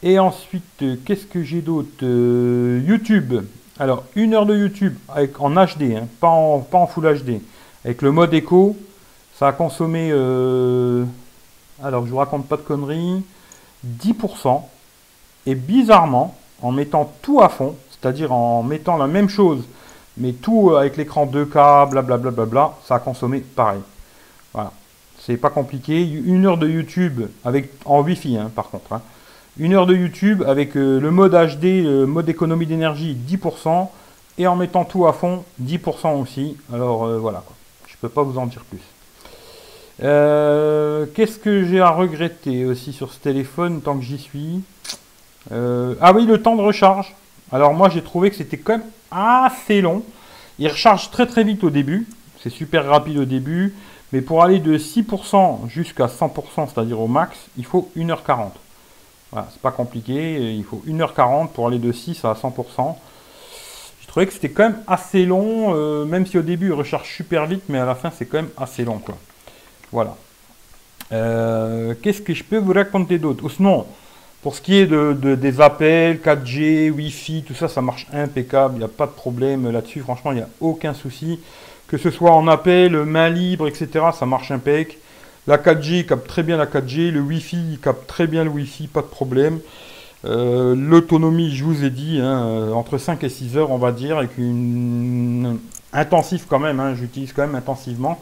[0.03, 3.45] Et ensuite, euh, qu'est-ce que j'ai d'autre euh, YouTube.
[3.79, 7.41] Alors, une heure de YouTube avec, en HD, hein, pas, en, Full HD.
[7.85, 8.77] Avec le mode écho,
[9.39, 11.05] ça a consommé, euh,
[11.83, 13.23] alors je vous raconte pas de conneries,
[13.87, 14.63] 10%.
[15.47, 19.65] Et bizarrement, en mettant tout à fond, c'est-à-dire en mettant la même chose,
[20.17, 23.81] mais tout avec l'écran 2K, blablabla, bla, bla, ça a consommé pareil.
[24.53, 24.73] Voilà.
[25.19, 26.03] C'est pas compliqué.
[26.03, 28.93] Une heure de YouTube avec en Wi-Fi, hein, par contre.
[28.93, 29.03] Hein.
[29.59, 33.89] Une heure de YouTube avec euh, le mode HD, le mode économie d'énergie 10%,
[34.39, 36.57] et en mettant tout à fond 10% aussi.
[36.73, 37.45] Alors euh, voilà,
[37.87, 38.81] je ne peux pas vous en dire plus.
[40.03, 44.63] Euh, qu'est-ce que j'ai à regretter aussi sur ce téléphone tant que j'y suis?
[45.51, 47.15] Ah oui, le temps de recharge.
[47.53, 50.03] Alors moi j'ai trouvé que c'était quand même assez long.
[50.59, 52.07] Il recharge très très vite au début.
[52.43, 53.75] C'est super rapide au début.
[54.13, 58.53] Mais pour aller de 6% jusqu'à 100%, c'est-à-dire au max, il faut 1h40.
[59.33, 62.97] Voilà, c'est pas compliqué, il faut 1h40 pour aller de 6 à 100%.
[64.03, 67.11] Je trouvais que c'était quand même assez long, euh, même si au début il recharge
[67.11, 68.99] super vite, mais à la fin c'est quand même assez long.
[68.99, 69.17] Quoi.
[69.91, 70.17] Voilà.
[71.13, 73.49] Euh, qu'est-ce que je peux vous raconter d'autre?
[73.49, 73.87] Sinon,
[74.43, 78.79] pour ce qui est de, des appels, 4G, Wi-Fi, tout ça, ça marche impeccable, il
[78.81, 81.41] n'y a pas de problème là-dessus, franchement, il n'y a aucun souci.
[81.87, 84.99] Que ce soit en appel, main libre, etc., ça marche impeccable.
[85.49, 89.03] La 4G capte très bien la 4G, le Wi-Fi capte très bien le Wi-Fi, pas
[89.03, 89.59] de problème.
[90.25, 93.91] Euh, l'autonomie, je vous ai dit, hein, euh, entre 5 et 6 heures, on va
[93.91, 95.59] dire, avec une
[95.93, 98.17] intensif quand même, hein, j'utilise quand même intensivement.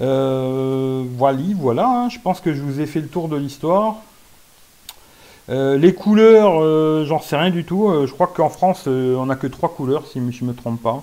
[0.00, 3.96] Euh, voilà, voilà, hein, je pense que je vous ai fait le tour de l'histoire.
[5.48, 7.92] les couleurs, j'en sais rien du tout.
[8.06, 11.02] je crois qu'en France, on n'a que trois couleurs, si je ne me trompe pas.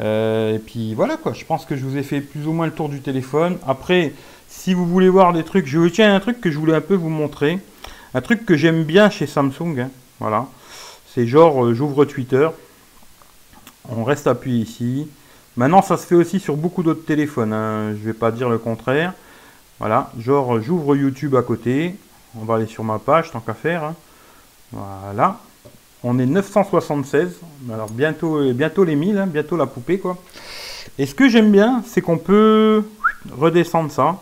[0.00, 2.66] Euh, et puis voilà quoi, je pense que je vous ai fait plus ou moins
[2.66, 3.58] le tour du téléphone.
[3.66, 4.12] Après,
[4.48, 6.94] si vous voulez voir des trucs, je tiens un truc que je voulais un peu
[6.94, 7.58] vous montrer.
[8.14, 9.78] Un truc que j'aime bien chez Samsung.
[9.78, 10.46] Hein, voilà.
[11.14, 12.48] C'est genre, euh, j'ouvre Twitter.
[13.88, 15.08] On reste appuyé ici.
[15.56, 17.52] Maintenant, ça se fait aussi sur beaucoup d'autres téléphones.
[17.52, 19.12] Hein, je vais pas dire le contraire.
[19.78, 20.10] Voilà.
[20.18, 21.96] Genre, j'ouvre YouTube à côté.
[22.40, 23.84] On va aller sur ma page, tant qu'à faire.
[23.84, 23.94] Hein.
[24.72, 25.38] Voilà.
[26.04, 27.40] On est 976.
[27.72, 30.00] Alors bientôt, bientôt les 1000, hein, bientôt la poupée.
[30.98, 32.84] Et ce que j'aime bien, c'est qu'on peut
[33.36, 34.20] redescendre ça.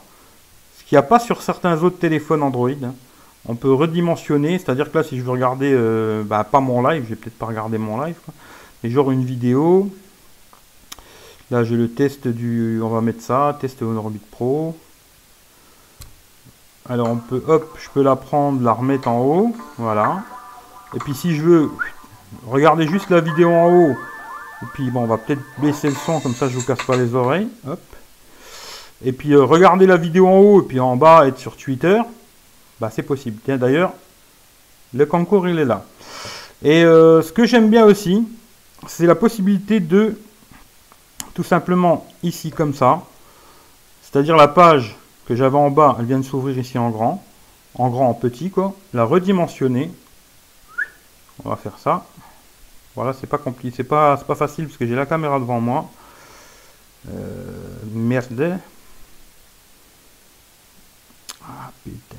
[0.79, 2.71] Ce qu'il n'y a pas sur certains autres téléphones Android.
[2.71, 2.95] Hein.
[3.49, 7.05] On peut redimensionner, c'est-à-dire que là, si je veux regarder, euh, bah, pas mon live,
[7.05, 8.17] je vais peut-être pas regarder mon live,
[8.83, 9.91] mais genre une vidéo.
[11.51, 14.77] Là, j'ai le test du, on va mettre ça, test Orbit Pro.
[16.89, 20.23] Alors on peut, hop, je peux la prendre, la remettre en haut, voilà.
[20.97, 21.71] Et puis si je veux
[22.47, 23.97] regarder juste la vidéo en haut,
[24.63, 26.97] et puis bon, on va peut-être baisser le son, comme ça je vous casse pas
[26.97, 27.49] les oreilles.
[27.69, 27.81] Hop.
[29.05, 32.01] Et puis euh, regarder la vidéo en haut, et puis en bas être sur Twitter,
[32.81, 33.39] bah c'est possible.
[33.45, 33.93] Tiens d'ailleurs,
[34.95, 35.85] le concours il est là.
[36.63, 38.27] Et euh, ce que j'aime bien aussi,
[38.87, 40.19] c'est la possibilité de
[41.35, 43.03] tout simplement ici comme ça,
[44.01, 47.23] c'est-à-dire la page que j'avais en bas, elle vient de s'ouvrir ici en grand,
[47.75, 49.91] en grand en petit quoi, la redimensionner
[51.45, 52.07] on va faire ça.
[52.95, 55.91] Voilà, c'est pas compliqué, c'est pas, pas facile parce que j'ai la caméra devant moi.
[57.09, 57.43] Euh,
[57.93, 58.59] merde.
[61.43, 62.17] Ah putain.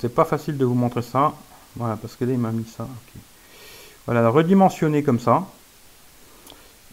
[0.00, 1.34] C'est pas facile de vous montrer ça.
[1.76, 2.88] Voilà, parce que là il m'a mis ça.
[4.06, 5.44] Voilà, redimensionner comme ça.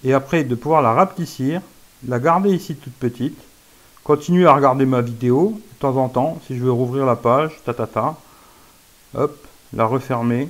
[0.03, 1.61] Et après de pouvoir la rapetissir,
[2.07, 3.39] la garder ici toute petite.
[4.03, 7.51] Continuer à regarder ma vidéo de temps en temps, si je veux rouvrir la page,
[7.63, 8.17] ta ta ta.
[9.15, 10.49] Hop, la refermer,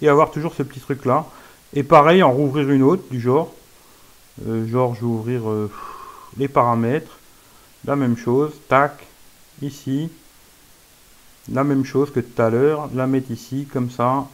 [0.00, 1.26] et avoir toujours ce petit truc là.
[1.74, 3.52] Et pareil, en rouvrir une autre, du genre,
[4.46, 5.70] euh, genre je vais ouvrir euh,
[6.36, 7.18] les paramètres,
[7.84, 9.06] la même chose, tac,
[9.62, 10.10] ici,
[11.52, 14.26] la même chose que tout à l'heure, la mettre ici, comme ça,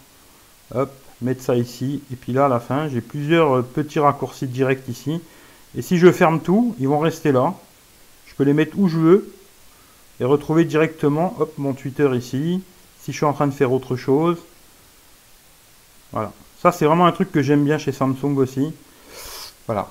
[0.74, 0.92] hop,
[1.22, 4.88] mettre ça ici, et puis là à la fin, j'ai plusieurs euh, petits raccourcis directs
[4.88, 5.20] ici,
[5.76, 7.54] et si je ferme tout, ils vont rester là,
[8.26, 9.32] je peux les mettre où je veux,
[10.20, 12.62] et retrouver directement, hop, mon Twitter ici,
[13.02, 14.38] si je suis en train de faire autre chose,
[16.12, 16.32] voilà,
[16.62, 18.72] ça c'est vraiment un truc que j'aime bien chez Samsung aussi,
[19.66, 19.88] voilà.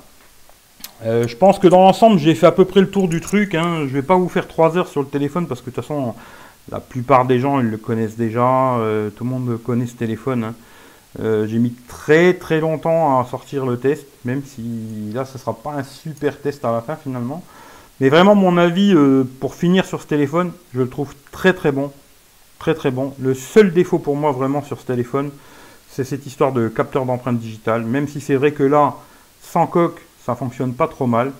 [1.06, 3.56] Euh, je pense que dans l'ensemble, j'ai fait à peu près le tour du truc.
[3.56, 3.86] Hein.
[3.88, 6.14] Je vais pas vous faire 3 heures sur le téléphone parce que de toute façon,
[6.72, 8.76] la plupart des gens, ils le connaissent déjà.
[8.78, 10.44] Euh, tout le monde connaît ce téléphone.
[10.44, 10.56] Hein.
[11.22, 15.54] Euh, j'ai mis très très longtemps à sortir le test, même si là, ce sera
[15.54, 17.44] pas un super test à la fin finalement.
[18.02, 18.96] Mais vraiment, mon avis
[19.40, 21.92] pour finir sur ce téléphone, je le trouve très très bon.
[22.60, 23.14] Très très bon.
[23.20, 25.32] Le seul défaut pour moi vraiment sur ce téléphone,
[25.90, 27.84] c'est cette histoire de capteur d'empreinte digitale.
[27.84, 28.96] Même si c'est vrai que là,
[29.42, 31.32] sans coque, ça fonctionne pas trop mal.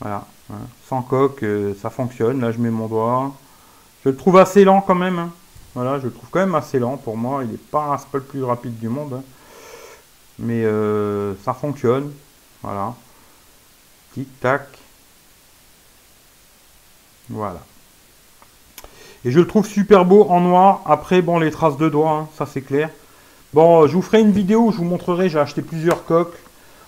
[0.00, 0.26] Voilà.
[0.52, 0.58] Hein.
[0.88, 1.44] Sans coque,
[1.80, 2.40] ça fonctionne.
[2.40, 3.32] Là, je mets mon doigt.
[4.04, 5.18] Je le trouve assez lent quand même.
[5.18, 5.30] Hein.
[5.74, 7.42] Voilà, je le trouve quand même assez lent pour moi.
[7.42, 9.14] Il n'est pas, le plus rapide du monde.
[9.14, 9.22] Hein.
[10.38, 12.12] Mais euh, ça fonctionne.
[12.62, 12.94] Voilà.
[14.12, 14.68] Tic tac.
[17.30, 17.60] Voilà.
[19.24, 20.82] Et je le trouve super beau en noir.
[20.86, 22.90] Après, bon, les traces de doigts, hein, ça c'est clair.
[23.54, 25.28] Bon, je vous ferai une vidéo où je vous montrerai.
[25.28, 26.36] J'ai acheté plusieurs coques.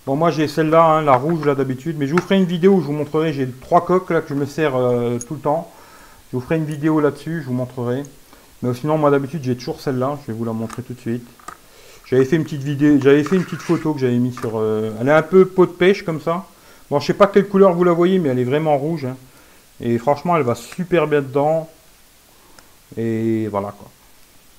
[0.04, 1.96] Bon, moi j'ai celle-là, la rouge là d'habitude.
[1.98, 3.32] Mais je vous ferai une vidéo où je vous montrerai.
[3.32, 5.70] J'ai trois coques là que je me sers euh, tout le temps.
[6.30, 8.02] Je vous ferai une vidéo là-dessus, je vous montrerai.
[8.62, 10.18] Mais sinon, moi d'habitude, j'ai toujours celle-là.
[10.22, 11.26] Je vais vous la montrer tout de suite.
[12.04, 14.52] J'avais fait une petite vidéo, j'avais fait une petite photo que j'avais mis sur.
[14.56, 16.44] Euh, elle est un peu peau de pêche comme ça.
[16.90, 19.06] Bon, je sais pas quelle couleur vous la voyez, mais elle est vraiment rouge.
[19.06, 19.16] Hein.
[19.80, 21.68] Et franchement, elle va super bien dedans.
[22.96, 23.88] Et voilà quoi.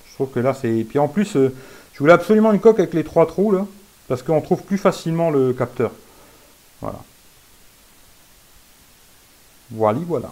[0.10, 0.84] Je trouve que là, c'est.
[0.84, 1.54] Puis en plus, euh,
[1.94, 3.66] je voulais absolument une coque avec les trois trous là,
[4.08, 5.92] parce qu'on trouve plus facilement le capteur.
[6.82, 7.00] Voilà.
[9.70, 10.32] Voilà, voilà.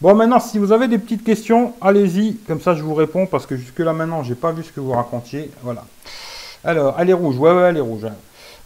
[0.00, 2.36] Bon, maintenant, si vous avez des petites questions, allez-y.
[2.46, 4.92] Comme ça, je vous réponds parce que jusque-là, maintenant, j'ai pas vu ce que vous
[4.92, 5.50] racontiez.
[5.62, 5.84] Voilà.
[6.64, 7.36] Alors, elle est rouge.
[7.36, 8.06] Ouais, ouais, elle est rouge.
[8.06, 8.14] Hein.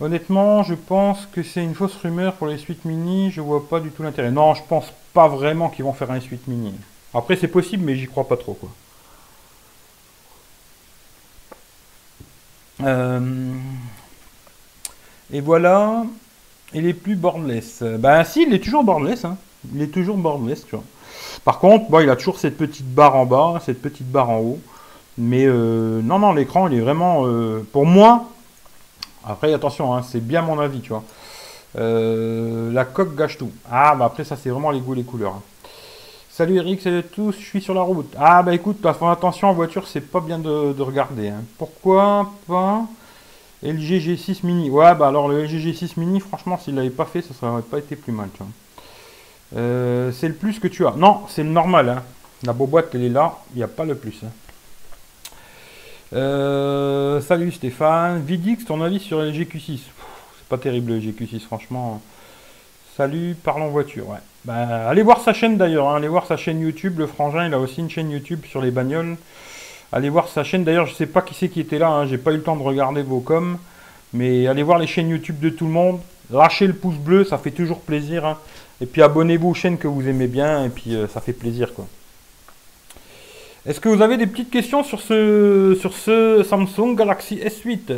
[0.00, 3.30] Honnêtement, je pense que c'est une fausse rumeur pour les suites mini.
[3.30, 4.30] Je vois pas du tout l'intérêt.
[4.30, 6.72] Non, je pense pas vraiment qu'ils vont faire un suite mini.
[7.14, 8.68] Après, c'est possible, mais j'y crois pas trop, quoi.
[12.82, 13.54] Euh,
[15.32, 16.04] et voilà.
[16.72, 17.82] Il est plus borderless.
[17.82, 19.24] Ben si, il est toujours borderless.
[19.24, 19.36] Hein.
[19.72, 20.84] Il est toujours borderless, tu vois.
[21.44, 24.40] Par contre, bon, il a toujours cette petite barre en bas, cette petite barre en
[24.40, 24.58] haut.
[25.16, 27.26] Mais euh, non, non, l'écran, il est vraiment...
[27.26, 28.28] Euh, pour moi,
[29.24, 31.04] après, attention, hein, c'est bien mon avis, tu vois.
[31.76, 33.52] La coque gâche tout.
[33.70, 35.34] Ah, bah après, ça, c'est vraiment les goûts, les couleurs.
[35.34, 35.42] Hein.
[36.36, 38.12] Salut Eric, salut à tous, je suis sur la route.
[38.18, 41.28] Ah, bah écoute, attention en voiture, c'est pas bien de, regarder.
[41.28, 41.44] Hein.
[41.58, 42.86] Pourquoi pas
[43.62, 44.68] LG G6 Mini?
[44.68, 47.78] Ouais, bah alors le LG G6 Mini, franchement, s'il l'avait pas fait, ça aurait pas
[47.78, 48.30] été plus mal.
[49.54, 50.96] Euh, c'est le plus que tu as.
[50.96, 51.88] Non, c'est le normal.
[51.88, 52.02] Hein.
[52.42, 53.38] La boîte, elle est là.
[53.54, 54.18] Il n'y a pas le plus.
[54.24, 54.32] Hein.
[56.14, 58.24] Euh, salut Stéphane.
[58.24, 59.78] Vidix, ton avis sur le GQ6
[60.38, 62.02] C'est pas terrible le GQ6, franchement.
[62.96, 64.08] Salut, parlons voiture.
[64.08, 64.18] Ouais.
[64.44, 65.88] Bah, allez voir sa chaîne d'ailleurs.
[65.88, 65.96] Hein.
[65.96, 66.98] Allez voir sa chaîne YouTube.
[66.98, 69.16] Le frangin, il a aussi une chaîne YouTube sur les bagnoles.
[69.92, 70.64] Allez voir sa chaîne.
[70.64, 72.04] D'ailleurs, je sais pas qui c'est qui était là.
[72.06, 73.58] J'ai pas eu le temps de regarder vos coms.
[74.12, 76.00] Mais allez voir les chaînes YouTube de tout le monde.
[76.30, 78.36] Lâchez le pouce bleu, ça fait toujours plaisir.
[78.80, 81.74] Et puis abonnez-vous aux chaînes que vous aimez bien, et puis euh, ça fait plaisir
[81.74, 81.86] quoi.
[83.66, 87.92] Est-ce que vous avez des petites questions sur ce Samsung Galaxy S8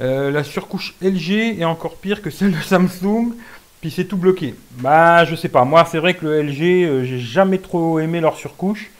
[0.00, 3.34] euh, La surcouche LG est encore pire que celle de Samsung,
[3.80, 4.54] puis c'est tout bloqué.
[4.78, 8.20] Bah je sais pas, moi c'est vrai que le LG, euh, j'ai jamais trop aimé
[8.20, 8.90] leur surcouche.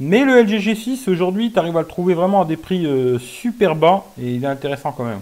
[0.00, 2.84] Mais le LG G6 aujourd'hui, tu arrives à le trouver vraiment à des prix
[3.20, 5.20] super bas et il est intéressant quand même.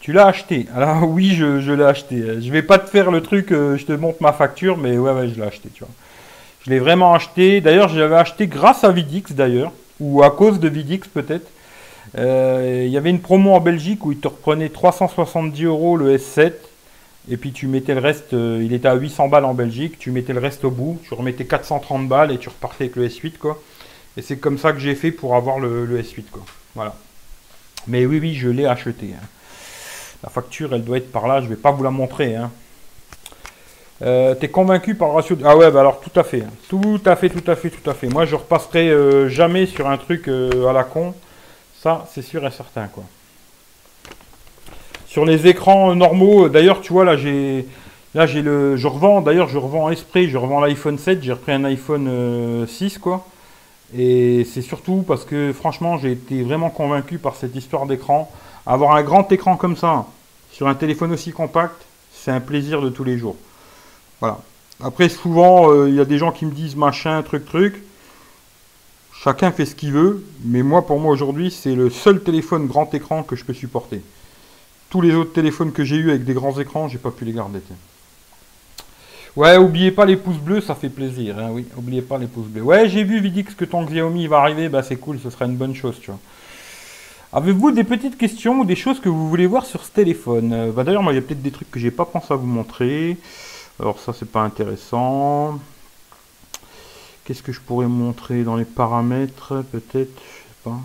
[0.00, 0.66] Tu l'as acheté.
[0.74, 2.40] Alors oui, je, l'ai acheté.
[2.40, 5.12] Je vais pas te faire le truc, euh, je te montre ma facture, mais ouais,
[5.12, 5.92] ouais, je l'ai acheté, tu vois.
[6.64, 7.60] Je l'ai vraiment acheté.
[7.60, 11.50] D'ailleurs, je l'avais acheté grâce à Vidix, d'ailleurs, ou à cause de Vidix peut-être.
[12.18, 16.16] Euh, il y avait une promo en Belgique où il te reprenait 370 euros le
[16.16, 16.52] S7.
[17.30, 20.10] Et puis tu mettais le reste, euh, il était à 800 balles en Belgique, tu
[20.10, 23.36] mettais le reste au bout, tu remettais 430 balles et tu repartais avec le S8
[23.38, 23.62] quoi.
[24.16, 26.42] Et c'est comme ça que j'ai fait pour avoir le, S8 quoi.
[26.74, 26.94] Voilà.
[27.86, 29.10] Mais oui, oui, je l'ai acheté.
[29.14, 29.24] Hein.
[30.22, 31.40] La facture, elle doit être par là.
[31.40, 32.36] Je vais pas vous la montrer.
[32.36, 32.50] Hein.
[34.02, 36.42] Euh, T'es convaincu par le ratio Ah ouais, bah alors tout à fait.
[36.42, 36.50] Hein.
[36.68, 38.08] Tout à fait, tout à fait, tout à fait.
[38.08, 41.14] Moi, je repasserai euh, jamais sur un truc à la con.
[41.82, 43.04] Ça, c'est sûr et certain, quoi.
[45.06, 47.66] Sur les écrans normaux, d'ailleurs, tu vois, là, j'ai...
[48.12, 51.52] Là, j'ai le, je revends, d'ailleurs, je revends Esprit, je revends l'iPhone 7, j'ai repris
[51.52, 53.24] un iPhone 6, euh, quoi.
[53.96, 58.30] Et c'est surtout parce que, franchement, j'ai été vraiment convaincu par cette histoire d'écran.
[58.66, 60.06] Avoir un grand écran comme ça,
[60.50, 61.76] sur un téléphone aussi compact,
[62.12, 63.36] c'est un plaisir de tous les jours.
[64.20, 64.38] Voilà.
[64.82, 67.82] Après, souvent, euh, il y a des gens qui me disent machin, truc, truc.
[69.22, 72.94] Chacun fait ce qu'il veut, mais moi, pour moi, aujourd'hui, c'est le seul téléphone grand
[72.94, 74.00] écran que je peux supporter.
[74.88, 77.32] Tous les autres téléphones que j'ai eu avec des grands écrans, j'ai pas pu les
[77.32, 77.60] garder.
[79.36, 81.38] Ouais, oubliez pas les pouces bleus, ça fait plaisir.
[81.38, 82.62] Hein, oui, oubliez pas les pouces bleus.
[82.62, 85.56] Ouais, j'ai vu Vidix que ton Xiaomi va arriver, bah c'est cool, ce sera une
[85.56, 86.10] bonne chose, tu.
[87.34, 90.72] Avez-vous des petites questions ou des choses que vous voulez voir sur ce téléphone?
[90.74, 92.46] Bah, D'ailleurs, moi, il y a peut-être des trucs que j'ai pas pensé à vous
[92.46, 93.18] montrer.
[93.78, 95.60] Alors ça, c'est pas intéressant.
[97.30, 100.20] Qu'est-ce que je pourrais montrer dans les paramètres Peut-être,
[100.64, 100.80] pas.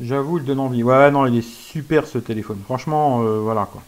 [0.00, 0.82] J'avoue, il donne envie.
[0.82, 2.58] Ouais, non, il est super ce téléphone.
[2.64, 3.80] Franchement, euh, voilà quoi.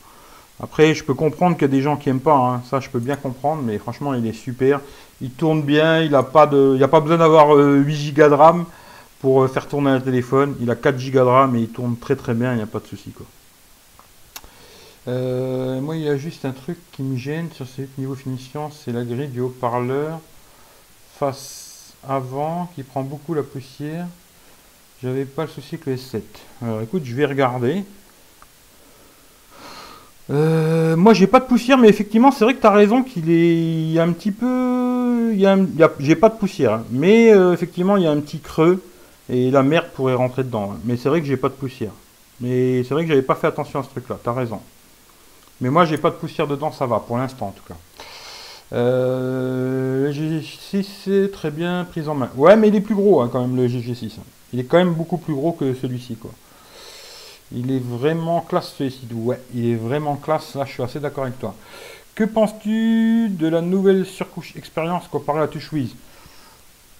[0.63, 2.37] Après, je peux comprendre qu'il y a des gens qui aiment pas.
[2.37, 2.63] Hein.
[2.71, 3.63] Ça, je peux bien comprendre.
[3.65, 4.81] Mais franchement, il est super.
[5.21, 6.01] Il tourne bien.
[6.01, 8.65] Il n'a pas de, il a pas besoin d'avoir 8 euh, Go de RAM
[9.19, 10.55] pour euh, faire tourner un téléphone.
[10.61, 12.53] Il a 4 Go de RAM et il tourne très très bien.
[12.53, 13.27] Il n'y a pas de souci quoi.
[15.09, 18.93] moi, il y a juste un truc qui me gêne sur ce niveau finition, c'est
[18.93, 20.21] la grille du haut-parleur
[21.19, 24.07] face avant qui prend beaucoup la poussière.
[25.03, 26.23] J'avais pas le souci que le S7.
[26.63, 27.85] Alors écoute, je vais regarder.
[30.31, 33.31] Euh, moi j'ai pas de poussière, mais effectivement c'est vrai que tu as raison qu'il
[33.31, 35.31] est il y a un petit peu.
[35.33, 35.59] Il y a,
[35.99, 36.85] J'ai pas de poussière, hein.
[36.91, 38.83] mais euh, effectivement il y a un petit creux
[39.29, 40.73] et la merde pourrait rentrer dedans.
[40.73, 40.79] Hein.
[40.85, 41.91] Mais c'est vrai que j'ai pas de poussière.
[42.41, 44.61] Mais c'est vrai que j'avais pas fait attention à ce truc là, tu as raison.
[45.61, 47.77] Mais moi j'ai pas de poussière dedans, ça va pour l'instant en tout cas.
[48.75, 52.31] Euh, le GG6 c'est très bien pris en main.
[52.37, 54.17] Ouais, mais il est plus gros hein, quand même le GG6.
[54.53, 56.33] Il est quand même beaucoup plus gros que celui-ci quoi.
[57.53, 59.07] Il est vraiment classe celui-ci.
[59.13, 60.55] Ouais, il est vraiment classe.
[60.55, 61.55] Là, je suis assez d'accord avec toi.
[62.15, 65.95] Que penses-tu de la nouvelle surcouche expérience comparée à TouchWiz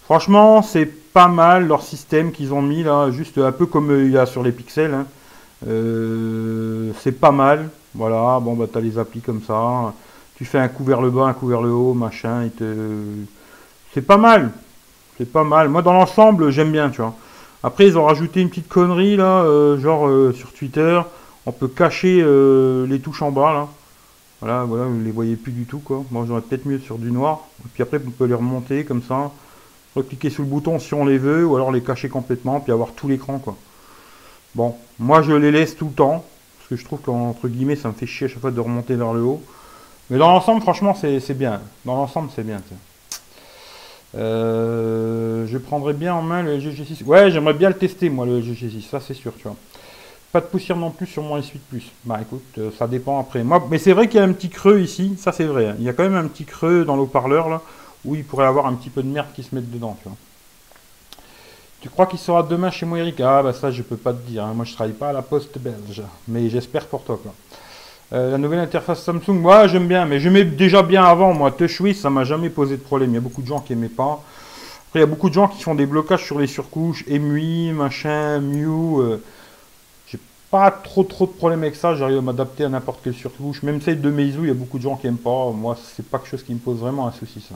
[0.03, 4.11] Franchement, c'est pas mal leur système qu'ils ont mis là, juste un peu comme il
[4.11, 4.93] y a sur les pixels.
[4.93, 5.07] Hein.
[5.67, 7.69] Euh, c'est pas mal.
[7.95, 9.93] Voilà, bon bah t'as les applis comme ça.
[10.37, 12.49] Tu fais un coup vers le bas, un coup vers le haut, machin.
[13.93, 14.51] C'est pas mal.
[15.17, 15.69] C'est pas mal.
[15.69, 17.15] Moi dans l'ensemble, j'aime bien, tu vois.
[17.65, 21.01] Après, ils ont rajouté une petite connerie là, euh, genre euh, sur Twitter,
[21.47, 23.67] on peut cacher euh, les touches en bas là.
[24.39, 26.03] Voilà, voilà, vous ne les voyez plus du tout quoi.
[26.11, 27.47] Moi j'aurais peut-être mieux sur du noir.
[27.65, 29.31] Et puis après, on peut les remonter comme ça,
[29.95, 32.91] recliquer sur le bouton si on les veut, ou alors les cacher complètement, puis avoir
[32.91, 33.55] tout l'écran quoi.
[34.53, 36.23] Bon, moi je les laisse tout le temps,
[36.59, 38.93] parce que je trouve qu'entre guillemets, ça me fait chier à chaque fois de remonter
[38.95, 39.41] vers le haut.
[40.09, 41.61] Mais dans l'ensemble, franchement, c'est bien.
[41.83, 42.61] Dans l'ensemble, c'est bien.
[44.15, 47.03] Euh, je prendrais bien en main le GG6.
[47.03, 48.89] Ouais, j'aimerais bien le tester, moi, le GG6.
[48.89, 49.55] Ça, c'est sûr, tu vois.
[50.31, 51.91] Pas de poussière non plus sur mon S8 Plus.
[52.03, 53.43] Bah écoute, euh, ça dépend après.
[53.43, 55.15] Moi, mais c'est vrai qu'il y a un petit creux ici.
[55.17, 55.67] Ça, c'est vrai.
[55.67, 55.75] Hein.
[55.79, 57.61] Il y a quand même un petit creux dans l'eau-parleur, là,
[58.03, 60.17] où il pourrait avoir un petit peu de merde qui se mette dedans, tu vois.
[61.79, 64.27] Tu crois qu'il sera demain chez moi, Eric Ah, bah ça, je peux pas te
[64.27, 64.43] dire.
[64.43, 64.53] Hein.
[64.53, 66.01] Moi, je travaille pas à la poste belge.
[66.27, 67.33] Mais j'espère pour toi, quoi.
[68.13, 71.33] Euh, la nouvelle interface Samsung, moi j'aime bien, mais j'aimais déjà bien avant.
[71.33, 73.11] Moi, TouchWiz, ça m'a jamais posé de problème.
[73.11, 74.23] Il y a beaucoup de gens qui n'aimaient pas.
[74.87, 77.71] Après, il y a beaucoup de gens qui font des blocages sur les surcouches, EMUI,
[77.71, 79.01] machin, Mew.
[79.01, 79.23] Euh,
[80.07, 80.19] j'ai
[80.51, 81.95] pas trop trop de problème avec ça.
[81.95, 83.63] J'arrive à m'adapter à n'importe quelle surcouche.
[83.63, 85.49] Même celle de Meizu, il y a beaucoup de gens qui n'aiment pas.
[85.51, 87.55] Moi, c'est pas quelque chose qui me pose vraiment un souci, ça.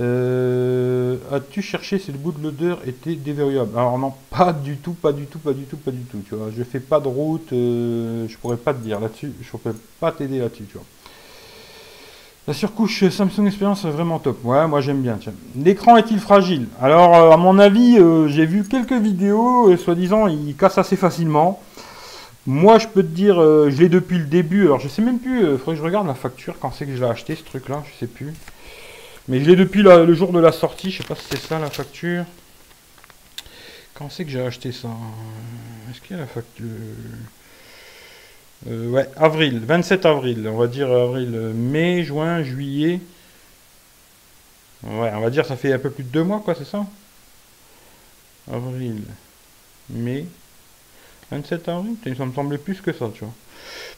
[0.00, 3.76] Euh, as-tu cherché si le bootloader était déverrouillable?
[3.76, 6.22] Alors non, pas du tout, pas du tout, pas du tout, pas du tout.
[6.26, 9.50] Tu vois, je fais pas de route, euh, je pourrais pas te dire là-dessus, je
[9.50, 10.64] pourrais pas t'aider là-dessus.
[12.48, 14.42] La surcouche Samsung Experience est vraiment top.
[14.42, 15.18] Ouais, moi j'aime bien.
[15.54, 16.66] L'écran est-il fragile?
[16.80, 21.60] Alors, euh, à mon avis, j'ai vu quelques vidéos, soi-disant, il casse assez facilement.
[22.46, 24.64] Moi, je peux te dire, je l'ai depuis le début.
[24.64, 25.42] Alors, je sais même plus.
[25.42, 27.82] Il faudrait que je regarde la facture quand c'est que je l'ai acheté ce truc-là?
[27.84, 28.32] Je sais plus.
[29.28, 30.90] Mais je l'ai depuis le jour de la sortie.
[30.90, 32.24] Je sais pas si c'est ça la facture.
[33.94, 34.88] Quand c'est que j'ai acheté ça
[35.90, 36.66] Est-ce qu'il y a la facture?
[36.66, 36.94] Euh,
[38.66, 40.46] Ouais, avril, 27 avril.
[40.46, 43.00] On va dire avril, mai, juin, juillet.
[44.82, 46.86] Ouais, on va dire ça fait un peu plus de deux mois, quoi, c'est ça?
[48.52, 49.02] Avril,
[49.90, 50.26] mai,
[51.30, 53.34] 27 avril Ça me semblait plus que ça, tu vois.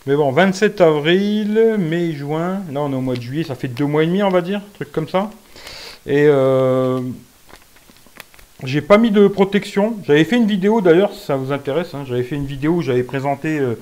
[0.06, 2.62] Mais bon, 27 avril, mai, juin.
[2.72, 3.44] Là, on est au mois de juillet.
[3.44, 4.60] Ça fait deux mois et demi, on va dire.
[4.74, 5.30] Truc comme ça.
[6.06, 7.00] Et euh,
[8.64, 9.96] j'ai pas mis de protection.
[10.04, 11.94] J'avais fait une vidéo d'ailleurs, si ça vous intéresse.
[11.94, 12.04] Hein.
[12.04, 13.78] J'avais fait une vidéo où j'avais présenté euh,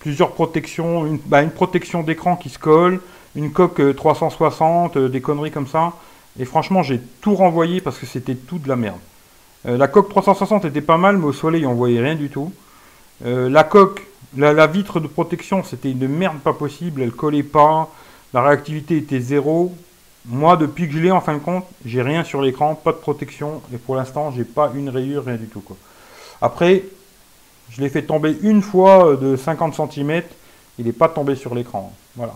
[0.00, 1.06] plusieurs protections.
[1.06, 3.00] Une, bah, une protection d'écran qui se colle,
[3.34, 5.94] une coque 360, euh, des conneries comme ça.
[6.38, 8.98] Et franchement, j'ai tout renvoyé parce que c'était tout de la merde.
[9.64, 12.50] la coque 360 était pas mal, mais au soleil, on voyait rien du tout.
[13.22, 14.02] la coque
[14.36, 17.02] La, vitre de protection, c'était une merde pas possible.
[17.02, 17.90] Elle collait pas.
[18.32, 19.74] La réactivité était zéro.
[20.24, 22.98] Moi, depuis que je l'ai, en fin de compte, j'ai rien sur l'écran, pas de
[22.98, 23.60] protection.
[23.74, 25.62] Et pour l'instant, j'ai pas une rayure, rien du tout.
[26.40, 26.84] Après,
[27.70, 30.22] je l'ai fait tomber une fois de 50 cm.
[30.78, 31.92] Il n'est pas tombé sur l'écran.
[32.16, 32.34] Voilà.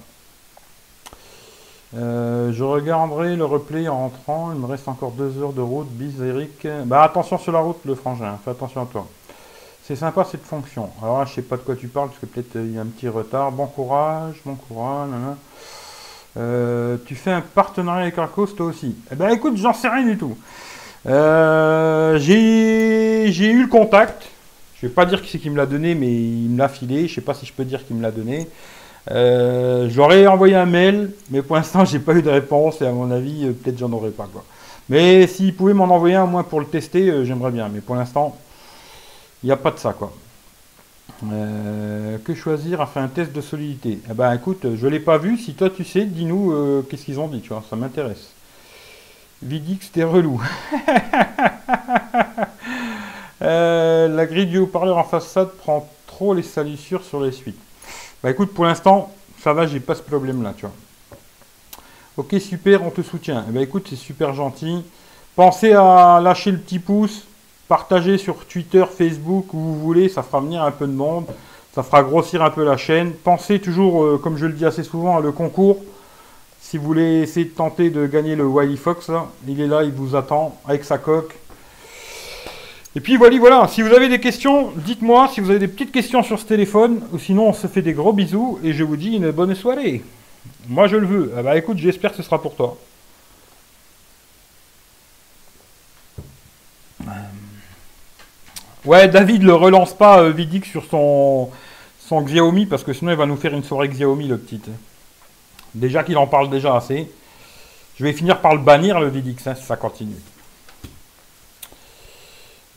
[1.94, 4.52] Euh, je regarderai le replay en rentrant.
[4.52, 5.88] Il me reste encore deux heures de route.
[5.90, 6.66] Bis Eric.
[6.84, 8.38] Bah attention sur la route, le frangin.
[8.44, 9.06] Fais attention à toi.
[9.86, 10.90] C'est sympa cette fonction.
[11.00, 12.78] Alors là, je sais pas de quoi tu parles parce que peut-être euh, il y
[12.78, 13.52] a un petit retard.
[13.52, 15.10] Bon courage, bon courage.
[16.36, 20.04] Euh, tu fais un partenariat avec Arcos toi aussi Eh ben écoute, j'en sais rien
[20.04, 20.36] du tout.
[21.06, 24.26] Euh, j'ai eu le contact.
[24.74, 27.06] Je vais pas dire qui c'est qui me l'a donné, mais il me l'a filé.
[27.06, 28.48] Je sais pas si je peux dire qui me l'a donné.
[29.08, 33.12] J'aurais envoyé un mail, mais pour l'instant, j'ai pas eu de réponse et à mon
[33.12, 34.44] avis, peut-être j'en aurai pas quoi.
[34.88, 37.70] Mais s'il pouvait m'en envoyer un au moins pour le tester, j'aimerais bien.
[37.72, 38.36] Mais pour l'instant,
[39.46, 40.12] n'y a pas de ça, quoi.
[41.32, 44.00] Euh, que choisir faire un test de solidité?
[44.10, 45.38] Eh ben écoute, je ne l'ai pas vu.
[45.38, 48.32] Si toi tu sais, dis-nous euh, qu'est-ce qu'ils ont dit, tu vois, ça m'intéresse.
[49.42, 50.42] Vidix, t'es relou.
[53.42, 57.60] Euh, la grille du haut-parleur en façade prend trop les salissures sur les suites.
[58.22, 60.74] Bah écoute, pour l'instant, ça va, j'ai pas ce problème-là, tu vois.
[62.16, 63.44] Ok, super, on te soutient.
[63.46, 64.82] Eh ben écoute, c'est super gentil.
[65.34, 67.26] Pensez à lâcher le petit pouce,
[67.68, 71.26] Partagez sur Twitter, Facebook, où vous voulez, ça fera venir un peu de monde,
[71.74, 73.12] ça fera grossir un peu la chaîne.
[73.12, 75.78] Pensez toujours, euh, comme je le dis assez souvent, à le concours.
[76.60, 79.10] Si vous voulez essayer de tenter de gagner le Wily Fox,
[79.46, 81.34] il est là, il vous attend avec sa coque.
[82.96, 85.92] Et puis voilà, voilà, si vous avez des questions, dites-moi, si vous avez des petites
[85.92, 88.96] questions sur ce téléphone, ou sinon on se fait des gros bisous et je vous
[88.96, 90.02] dis une bonne soirée.
[90.68, 91.32] Moi je le veux.
[91.36, 92.76] Ah bah écoute, j'espère que ce sera pour toi.
[98.86, 100.32] Ouais, David, le relance pas euh,
[100.62, 101.50] sur son,
[101.98, 104.60] son Xiaomi parce que sinon il va nous faire une soirée Xiaomi le petit.
[105.74, 107.10] Déjà qu'il en parle déjà assez.
[107.96, 110.14] Je vais finir par le bannir le Vidix hein, si ça continue.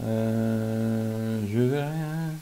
[0.03, 2.33] Euh, je vais rien.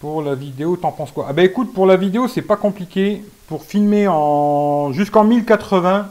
[0.00, 1.26] Pour la vidéo, t'en penses quoi?
[1.28, 3.22] Ah ben écoute, pour la vidéo, c'est pas compliqué.
[3.48, 6.08] Pour filmer en jusqu'en 1080,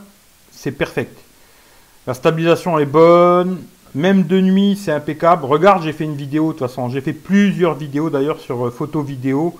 [0.51, 1.17] c'est perfect.
[2.05, 3.63] La stabilisation est bonne.
[3.93, 5.45] Même de nuit, c'est impeccable.
[5.45, 6.89] Regarde, j'ai fait une vidéo, de toute façon.
[6.89, 9.55] J'ai fait plusieurs vidéos d'ailleurs sur euh, photo vidéo.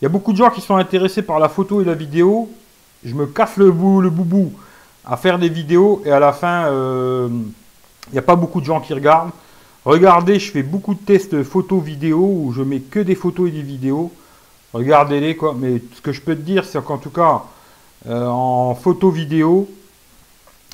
[0.00, 2.50] Il y a beaucoup de gens qui sont intéressés par la photo et la vidéo.
[3.04, 4.52] Je me casse le, le boubou
[5.04, 7.28] à faire des vidéos et à la fin, euh,
[8.08, 9.30] il n'y a pas beaucoup de gens qui regardent.
[9.84, 13.52] Regardez, je fais beaucoup de tests photo vidéo où je mets que des photos et
[13.52, 14.10] des vidéos.
[14.72, 15.54] Regardez-les quoi.
[15.58, 17.42] Mais ce que je peux te dire, c'est qu'en tout cas,
[18.06, 19.68] euh, en photo vidéo,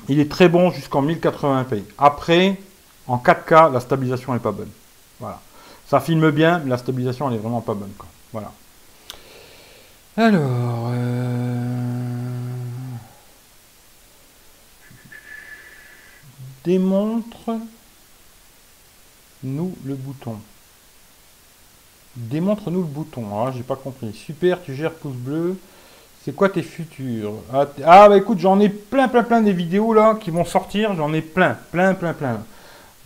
[0.07, 1.83] il est très bon jusqu'en 1080p.
[1.97, 2.57] Après,
[3.11, 4.71] en 4K, la stabilisation n'est pas bonne.
[5.19, 5.41] Voilà.
[5.85, 7.91] Ça filme bien, mais la stabilisation, elle est vraiment pas bonne.
[8.31, 8.53] Voilà.
[10.15, 10.91] Alors...
[10.93, 11.81] Euh,
[16.63, 17.65] démontre-nous
[19.83, 20.37] le bouton.
[22.15, 23.25] Démontre-nous le bouton.
[23.33, 24.13] Ah, j'ai pas compris.
[24.13, 25.57] Super, tu gères pouce bleu.
[26.23, 27.33] C'est quoi tes futurs?
[27.51, 30.95] Ah, ah, bah écoute, j'en ai plein, plein, plein des vidéos là qui vont sortir.
[30.95, 32.41] J'en ai plein, plein, plein, plein.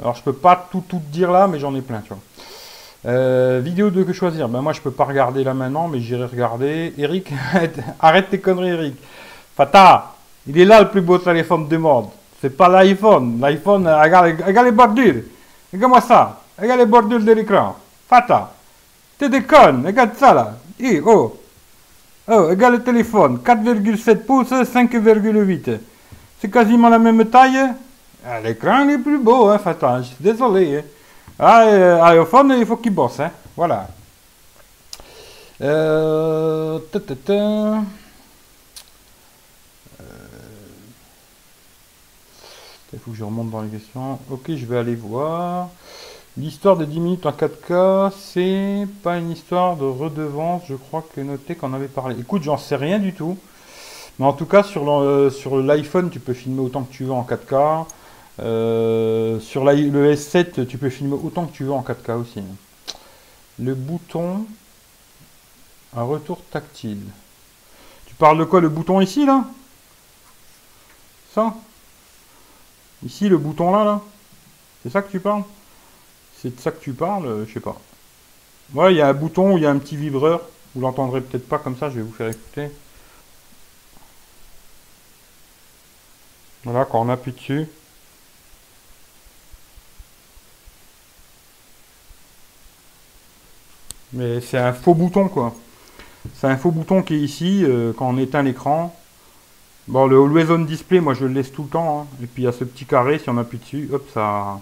[0.02, 2.20] Alors je peux pas tout tout dire là, mais j'en ai plein, tu vois.
[3.08, 6.26] Euh, vidéo de que choisir Ben moi je peux pas regarder là maintenant, mais j'irai
[6.26, 6.94] regarder.
[6.98, 7.32] Eric,
[8.00, 8.96] arrête tes conneries Eric.
[9.56, 10.14] Fata,
[10.48, 12.10] il est là le plus beau téléphone du monde.
[12.42, 13.40] C'est pas l'iPhone.
[13.40, 15.24] L'iPhone, regarde, regarde les bordures.
[15.72, 16.42] Regarde-moi ça.
[16.60, 17.76] Regarde les bordures de l'écran.
[18.08, 18.54] Fata,
[19.18, 19.86] t'es déconnes.
[19.86, 20.54] Regarde ça là.
[20.80, 21.40] Et, oh.
[22.28, 23.40] Oh, regarde le téléphone.
[23.46, 25.78] 4,7 pouces, 5,8.
[26.40, 27.72] C'est quasiment la même taille.
[28.28, 29.60] Ah, l'écran est plus beau, hein,
[30.00, 30.78] je suis désolé.
[30.78, 30.84] Hein.
[31.38, 33.30] Ah, euh, iPhone, il faut qu'il bosse, hein.
[33.56, 33.88] Voilà.
[35.62, 36.80] Euh,
[37.30, 37.80] euh,
[42.94, 44.18] il faut que je remonte dans les questions.
[44.32, 45.70] Ok, je vais aller voir.
[46.36, 51.22] L'histoire de 10 minutes en 4K, c'est pas une histoire de redevance, je crois que
[51.22, 52.20] noté qu'on avait parlé.
[52.20, 53.38] Écoute, j'en sais rien du tout.
[54.18, 57.86] Mais en tout cas, sur l'iPhone, tu peux filmer autant que tu veux en 4K.
[58.40, 62.42] Euh, sur le S7, tu peux filmer autant que tu veux en 4K aussi.
[63.60, 64.46] Le bouton
[65.96, 67.04] un retour tactile.
[68.06, 69.46] Tu parles de quoi Le bouton ici, là?
[71.34, 71.56] Ça?
[73.06, 74.02] Ici, le bouton là, là?
[74.84, 75.44] C'est ça que tu parles?
[76.38, 77.80] C'est de ça que tu parles Je sais pas.
[78.74, 80.42] Ouais, il y a un bouton où il y a un petit vibreur.
[80.74, 82.70] Vous l'entendrez peut-être pas comme ça, je vais vous faire écouter.
[86.66, 87.68] Voilà, quand on appuie dessus,
[94.16, 95.54] Mais c'est un faux bouton, quoi.
[96.36, 98.96] C'est un faux bouton qui est ici, euh, quand on éteint l'écran.
[99.88, 102.02] Bon, le Always On Display, moi je le laisse tout le temps.
[102.02, 102.18] Hein.
[102.24, 104.60] Et puis il y a ce petit carré, si on appuie dessus, hop, ça,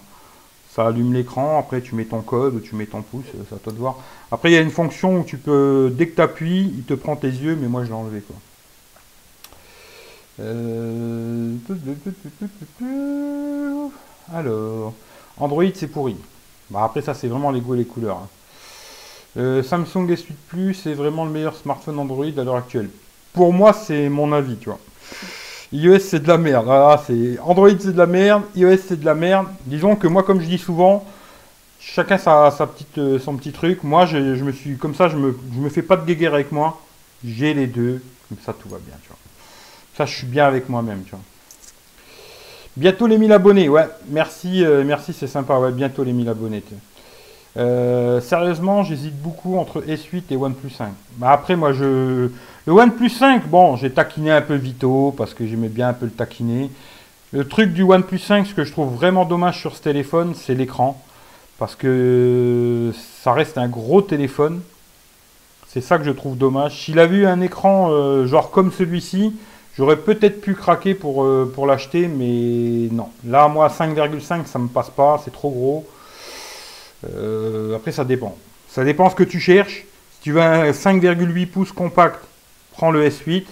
[0.70, 1.58] ça allume l'écran.
[1.58, 3.96] Après, tu mets ton code tu mets ton pouce, ça toi de voir.
[4.30, 6.94] Après, il y a une fonction où tu peux, dès que tu appuies, il te
[6.94, 8.36] prend tes yeux, mais moi je l'ai enlevé, quoi.
[10.40, 11.54] Euh,
[14.32, 14.94] alors,
[15.38, 16.16] Android c'est pourri.
[16.70, 18.18] Bah, après ça c'est vraiment les goûts et les couleurs.
[18.18, 18.28] Hein.
[19.36, 22.88] Euh, Samsung S8 Plus c'est vraiment le meilleur smartphone Android à l'heure actuelle.
[23.32, 24.78] Pour moi c'est mon avis, tu vois.
[25.72, 26.66] iOS c'est de la merde.
[26.68, 29.46] Ah, c'est Android c'est de la merde, iOS c'est de la merde.
[29.66, 31.04] Disons que moi comme je dis souvent,
[31.80, 33.82] chacun sa, petite, euh, son petit truc.
[33.82, 36.80] Moi je, me suis comme ça, je me, me fais pas de guéguerre avec moi.
[37.24, 39.18] J'ai les deux, comme ça tout va bien, tu vois.
[39.96, 41.20] Ça je suis bien avec moi-même, tu vois.
[42.76, 43.88] Bientôt les 1000 abonnés, ouais.
[44.08, 45.60] Merci, euh, merci, c'est sympa.
[45.70, 46.62] Bientôt les 1000 abonnés.
[47.56, 50.88] Euh, sérieusement, j'hésite beaucoup entre S8 et OnePlus 5.
[51.16, 52.30] Bah après, moi, je...
[52.66, 56.06] Le OnePlus 5, bon, j'ai taquiné un peu Vito, parce que j'aimais bien un peu
[56.06, 56.70] le taquiner.
[57.32, 60.54] Le truc du OnePlus 5, ce que je trouve vraiment dommage sur ce téléphone, c'est
[60.54, 61.00] l'écran.
[61.58, 62.92] Parce que
[63.22, 64.60] ça reste un gros téléphone.
[65.68, 66.84] C'est ça que je trouve dommage.
[66.84, 69.34] S'il avait eu un écran euh, genre comme celui-ci,
[69.76, 73.08] J'aurais peut-être pu craquer pour, euh, pour l'acheter, mais non.
[73.26, 75.86] Là, moi, 5,5, ça me passe pas, c'est trop gros.
[77.12, 78.36] Euh, après, ça dépend.
[78.68, 79.84] Ça dépend ce que tu cherches.
[80.14, 82.20] Si tu veux un 5,8 pouces compact,
[82.72, 83.44] prends le S8.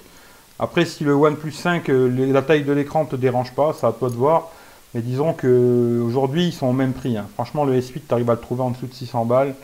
[0.59, 3.89] Après, si le OnePlus 5, euh, la taille de l'écran ne te dérange pas, ça
[3.89, 4.51] à toi de voir.
[4.95, 7.17] Mais disons qu'aujourd'hui, ils sont au même prix.
[7.17, 7.27] Hein.
[7.35, 9.55] Franchement, le S8, tu arrives à le trouver en dessous de 600 balles.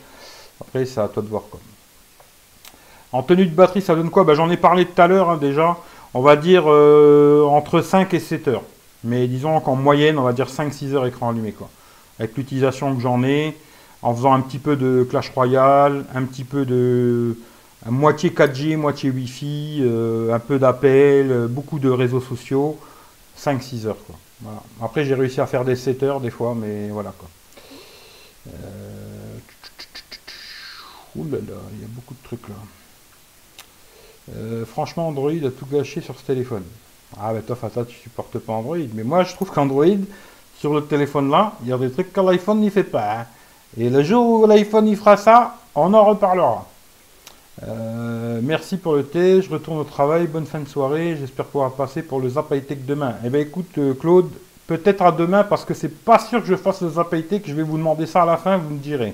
[0.59, 1.43] Après, c'est à toi de voir.
[3.11, 4.23] En tenue de batterie, ça donne quoi?
[4.23, 5.77] Bah, J'en ai parlé tout à l'heure hein, déjà
[6.13, 8.63] on va dire euh, entre 5 et 7 heures.
[9.03, 11.51] Mais disons qu'en moyenne, on va dire 5-6 heures écran allumé.
[11.51, 11.69] Quoi.
[12.19, 13.55] Avec l'utilisation que j'en ai,
[14.01, 17.37] en faisant un petit peu de Clash Royale, un petit peu de
[17.85, 22.77] moitié 4G, moitié Wi-Fi, euh, un peu d'appel, beaucoup de réseaux sociaux,
[23.37, 23.97] 5-6 heures.
[24.05, 24.15] Quoi.
[24.81, 27.13] Après, j'ai réussi à faire des 7 heures des fois, mais voilà.
[27.17, 27.27] Quoi.
[28.47, 29.37] Euh...
[31.15, 32.55] Ouh là là, il y a beaucoup de trucs là.
[34.35, 36.63] Euh, franchement, Android a tout gâché sur ce téléphone.
[37.19, 38.77] Ah, mais toi, ça, tu supportes pas Android.
[38.93, 39.85] Mais moi, je trouve qu'Android,
[40.59, 43.21] sur le téléphone là, il y a des trucs que l'iPhone n'y fait pas.
[43.21, 43.25] Hein.
[43.77, 46.65] Et le jour où l'iPhone y fera ça, on en reparlera.
[47.67, 51.71] Euh, merci pour le thé, je retourne au travail, bonne fin de soirée, j'espère pouvoir
[51.73, 52.53] passer pour le Zap
[52.85, 53.15] demain.
[53.25, 54.29] Eh bien écoute euh, Claude,
[54.65, 57.63] peut-être à demain parce que c'est pas sûr que je fasse le Zap je vais
[57.63, 59.13] vous demander ça à la fin, vous me direz.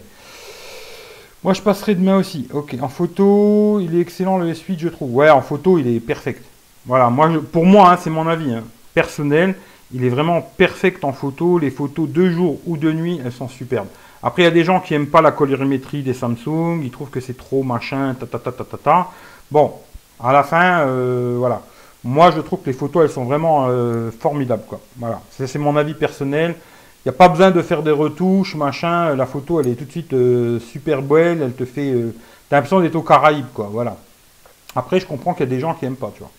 [1.44, 2.48] Moi, je passerai demain aussi.
[2.52, 5.14] Ok, en photo, il est excellent le S8, je trouve.
[5.14, 6.44] Ouais, en photo, il est perfect.
[6.88, 8.64] Voilà, moi, pour moi, hein, c'est mon avis hein.
[8.96, 9.54] personnel.
[9.94, 11.60] Il est vraiment perfect en photo.
[11.60, 13.90] Les photos de jour ou de nuit, elles sont superbes.
[14.26, 16.82] Après, il y a des gens qui n'aiment pas la colorimétrie des Samsung.
[16.84, 19.08] Ils trouvent que c'est trop machin, ta ta ta ta ta ta.
[19.52, 19.72] Bon,
[20.20, 21.62] à la fin, euh, voilà.
[22.04, 24.80] Moi, je trouve que les photos, elles sont vraiment euh, formidables, quoi.
[24.98, 26.56] Voilà, c'est mon avis personnel.
[27.06, 29.16] Il n'y a pas besoin de faire des retouches, machin.
[29.16, 31.44] La photo, elle est tout de suite euh, super belle.
[31.44, 31.94] Elle te fait.
[32.50, 33.70] T'as l'impression d'être aux Caraïbes, quoi.
[33.72, 33.96] Voilà.
[34.76, 36.32] Après, je comprends qu'il y a des gens qui n'aiment pas, tu vois.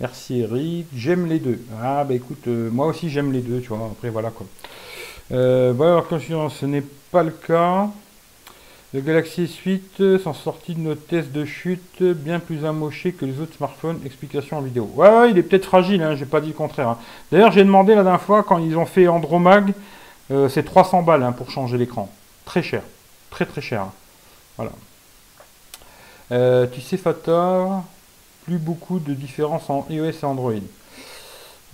[0.00, 0.86] Euh, merci Eric.
[0.94, 1.60] J'aime les deux.
[1.82, 3.86] Ah, bah écoute, moi aussi j'aime les deux, tu vois.
[3.92, 4.46] Après, voilà, quoi.
[5.30, 7.88] voilà, alors, quand ce n'est pas le cas.
[8.94, 13.38] Le Galaxy S8 sont sortis de nos tests de chute bien plus amochés que les
[13.38, 14.00] autres smartphones.
[14.06, 14.90] Explication en vidéo.
[14.94, 16.88] Ouais, ouais il est peut-être fragile, hein, j'ai pas dit le contraire.
[16.88, 16.98] Hein.
[17.30, 19.74] D'ailleurs, j'ai demandé la dernière fois, quand ils ont fait Andromag,
[20.30, 22.10] euh, c'est 300 balles hein, pour changer l'écran.
[22.46, 22.82] Très cher.
[23.28, 23.88] Très très cher.
[24.56, 24.72] Voilà.
[26.32, 27.82] Euh, tu sais, Fata,
[28.48, 30.52] plus beaucoup de différence en iOS et Android.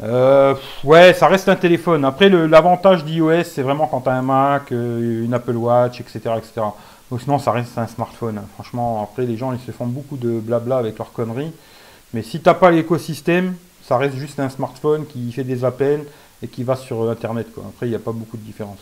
[0.02, 2.04] Euh, ouais, ça reste un téléphone.
[2.04, 6.20] Après, l'avantage d'iOS, c'est vraiment quand tu as un Mac, une Apple Watch, etc.
[6.36, 6.62] etc
[7.18, 8.40] sinon, ça reste un smartphone.
[8.54, 11.52] Franchement, après, les gens, ils se font beaucoup de blabla avec leurs conneries.
[12.12, 16.04] Mais si t'as pas l'écosystème, ça reste juste un smartphone qui fait des appels
[16.42, 17.46] et qui va sur Internet.
[17.58, 18.78] Après, il n'y a pas beaucoup de différence.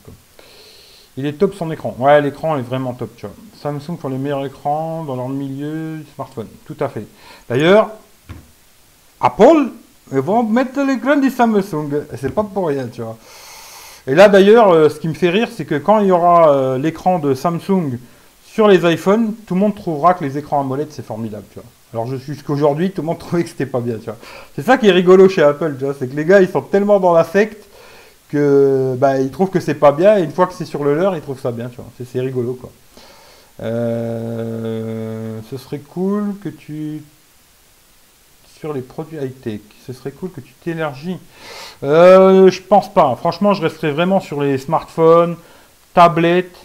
[1.17, 1.95] Il est top son écran.
[1.99, 3.11] Ouais, l'écran est vraiment top.
[3.17, 3.35] Tu vois.
[3.61, 6.49] Samsung font les meilleurs écrans dans leur milieu smartphone.
[6.67, 7.07] Tout à fait.
[7.49, 7.91] D'ailleurs,
[9.21, 9.71] Apple
[10.13, 11.89] ils vont mettre l'écran du Samsung.
[12.17, 13.17] C'est pas pour rien, tu vois.
[14.07, 16.51] Et là, d'ailleurs, euh, ce qui me fait rire, c'est que quand il y aura
[16.51, 17.99] euh, l'écran de Samsung
[18.45, 21.69] sur les iPhones, tout le monde trouvera que les écrans AMOLED c'est formidable, tu vois.
[21.95, 24.17] Alors jusqu'aujourd'hui, tout le monde trouvait que c'était pas bien, tu vois.
[24.55, 26.63] C'est ça qui est rigolo chez Apple, tu vois, c'est que les gars ils sont
[26.63, 27.65] tellement dans la secte
[28.97, 31.15] bah, ils trouvent que c'est pas bien et une fois que c'est sur le leur,
[31.17, 31.87] ils trouvent ça bien, tu vois.
[32.11, 32.71] C'est rigolo quoi.
[33.63, 37.03] Euh, ce serait cool que tu
[38.59, 41.19] sur les produits high-tech, ce serait cool que tu t'élargis.
[41.83, 43.15] euh, Je pense pas.
[43.17, 45.37] Franchement, je resterai vraiment sur les smartphones,
[45.95, 46.57] tablettes,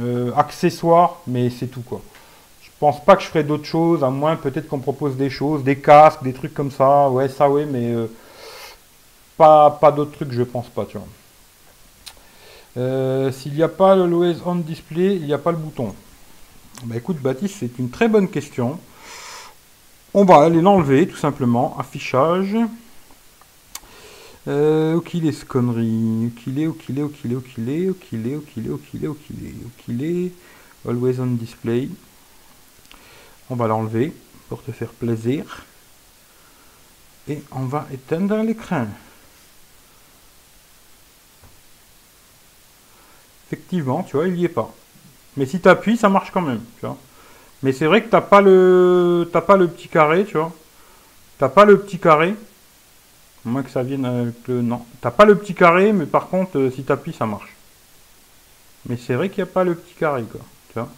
[0.00, 2.00] euh, accessoires, mais c'est tout quoi.
[2.62, 5.62] Je pense pas que je ferai d'autres choses, à moins peut-être qu'on propose des choses,
[5.64, 7.08] des casques, des trucs comme ça.
[7.08, 7.92] Ouais, ça ouais, mais
[9.38, 11.06] pas, d'autres trucs, je pense pas, tu vois.
[13.32, 15.94] S'il n'y a pas le Always On Display, il n'y a pas le bouton.
[16.84, 18.78] Bah écoute Baptiste, c'est une très bonne question.
[20.14, 21.76] On va aller l'enlever tout simplement.
[21.78, 22.56] Affichage.
[24.46, 27.36] Euh, où qu'il est ce connerie où qu'il est, où qu'il est, où qu'il est,
[27.36, 28.38] où qu'il est, où
[28.78, 30.32] qu'il est, où qu'il est.
[30.88, 31.88] Always on display.
[33.50, 34.12] On va l'enlever
[34.48, 35.66] pour te faire plaisir.
[37.28, 38.86] Et on va éteindre l'écran.
[43.50, 44.72] Effectivement, tu vois, il n'y est pas.
[45.36, 46.96] Mais si tu appuies, ça marche quand même, tu vois.
[47.62, 50.52] Mais c'est vrai que t'as pas le t'as pas le petit carré, tu vois.
[51.38, 52.34] T'as pas le petit carré.
[53.46, 54.62] À moins que ça vienne avec le.
[54.62, 54.84] Non.
[55.00, 57.54] T'as pas le petit carré, mais par contre, euh, si tu appuies, ça marche.
[58.88, 60.40] Mais c'est vrai qu'il n'y a pas le petit carré, quoi.
[60.72, 60.88] Tu vois.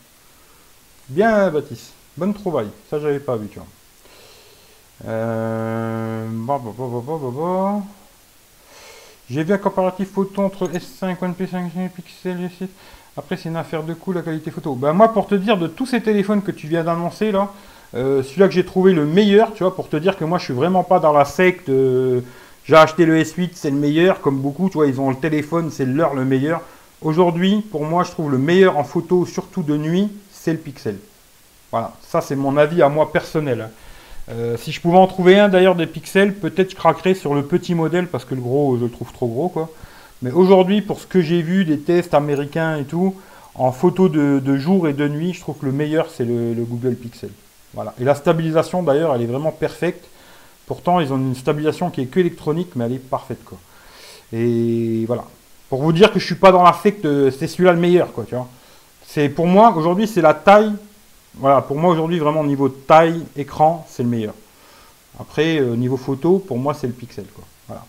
[1.09, 1.93] Bien, Baptiste.
[2.17, 2.71] Bonne trouvaille.
[2.91, 3.69] Ça, j'avais pas vu, tu vois.
[5.07, 6.29] Euh...
[9.31, 12.67] J'ai vu un comparatif photo entre S5, OnePlus 5 Pixel, G6.
[13.17, 14.75] Après, c'est une affaire de coût, la qualité photo.
[14.75, 17.53] Ben, moi, pour te dire, de tous ces téléphones que tu viens d'annoncer, là,
[17.95, 20.47] euh, celui-là que j'ai trouvé le meilleur, tu vois, pour te dire que moi, je
[20.47, 21.71] suis vraiment pas dans la secte.
[22.65, 25.71] J'ai acheté le S8, c'est le meilleur, comme beaucoup, tu vois, ils ont le téléphone,
[25.71, 26.61] c'est leur le meilleur.
[27.01, 30.99] Aujourd'hui, pour moi, je trouve le meilleur en photo, surtout de nuit, c'est le Pixel.
[31.71, 33.69] Voilà, ça, c'est mon avis à moi personnel.
[34.31, 37.43] Euh, si je pouvais en trouver un d'ailleurs des pixels, peut-être je craquerais sur le
[37.43, 39.71] petit modèle parce que le gros, je le trouve trop gros, quoi.
[40.23, 43.15] Mais aujourd'hui, pour ce que j'ai vu des tests américains et tout,
[43.55, 46.95] en photo de, jour et de nuit, je trouve que le meilleur, c'est le, Google
[46.95, 47.31] Pixel.
[47.75, 47.95] Voilà.
[48.01, 50.05] Et la stabilisation, d'ailleurs, elle est vraiment parfaite.
[50.67, 53.59] Pourtant, ils ont une stabilisation qui est que électronique, mais elle est parfaite, quoi.
[54.33, 55.25] Et voilà.
[55.69, 58.25] Pour vous dire que je suis pas dans l'affect, c'est celui-là le meilleur, quoi.
[59.07, 60.73] C'est, pour moi, aujourd'hui, c'est la taille.
[61.35, 64.35] Voilà, pour moi, aujourd'hui, vraiment, au niveau taille, écran, c'est le meilleur.
[65.19, 67.45] Après, au niveau photo, pour moi, c'est le Pixel, quoi.
[67.69, 67.85] Voilà.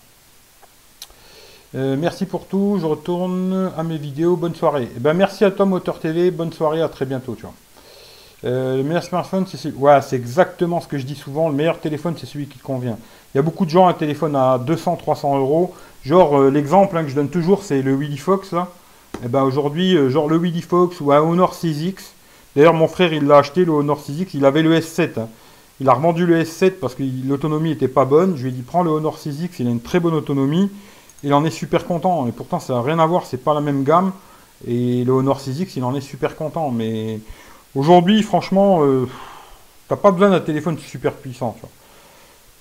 [1.73, 4.89] Euh, merci pour tout, je retourne à mes vidéos, bonne soirée.
[4.95, 7.35] Eh ben, merci à toi Moteur TV, bonne soirée, à très bientôt.
[7.35, 7.53] Tu vois.
[8.43, 9.77] Euh, le meilleur smartphone, c'est celui...
[10.01, 12.97] C'est exactement ce que je dis souvent, le meilleur téléphone, c'est celui qui convient.
[13.33, 15.73] Il y a beaucoup de gens, un téléphone à 200-300 euros.
[16.03, 18.53] Genre, euh, l'exemple hein, que je donne toujours, c'est le Willy Fox,
[19.23, 22.13] eh ben aujourd'hui, genre le Willy Fox ou un Honor 6X.
[22.55, 25.19] D'ailleurs, mon frère, il l'a acheté, le Honor 6X, il avait le S7.
[25.19, 25.29] Hein.
[25.79, 28.35] Il a revendu le S7 parce que l'autonomie n'était pas bonne.
[28.35, 30.69] Je lui ai dit, prends le Honor 6X, il a une très bonne autonomie
[31.23, 32.27] il en est super content.
[32.27, 34.11] Et pourtant, ça n'a rien à voir, c'est pas la même gamme.
[34.67, 36.71] Et le Honor 6X, il en est super content.
[36.71, 37.19] Mais
[37.75, 39.07] aujourd'hui, franchement, euh,
[39.87, 41.55] t'as pas besoin d'un téléphone super puissant.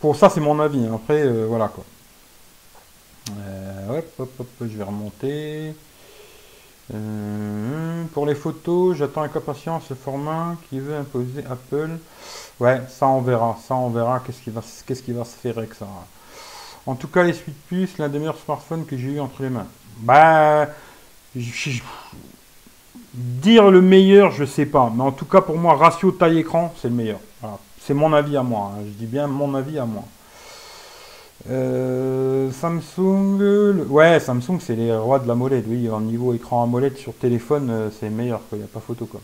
[0.01, 0.85] Pour ça, c'est mon avis.
[0.87, 0.95] Hein.
[0.95, 1.85] Après, euh, voilà quoi.
[3.39, 5.75] Euh, hop, hop, je vais remonter.
[8.13, 11.99] Pour les photos, j'attends avec impatience le format qui veut imposer Apple.
[12.59, 13.59] Ouais, ça on verra.
[13.67, 15.87] Ça on verra qu'est-ce qui va, qu'est-ce qui va se faire avec ça.
[16.87, 19.51] En tout cas, les Suite Plus, l'un des meilleurs smartphones que j'ai eu entre les
[19.51, 19.67] mains.
[19.99, 20.67] Bah,
[23.15, 24.91] dire le meilleur, je sais pas.
[24.95, 27.21] Mais en tout cas, pour moi, ratio taille-écran, c'est le meilleur.
[27.81, 28.73] C'est mon avis à moi.
[28.75, 28.83] Hein.
[28.87, 30.05] Je dis bien mon avis à moi.
[31.49, 35.65] Euh, Samsung, ouais, Samsung, c'est les rois de la molette.
[35.67, 38.41] Oui, en niveau écran à molette sur téléphone, euh, c'est meilleur.
[38.53, 39.07] Il n'y a pas photo.
[39.07, 39.21] Quoi.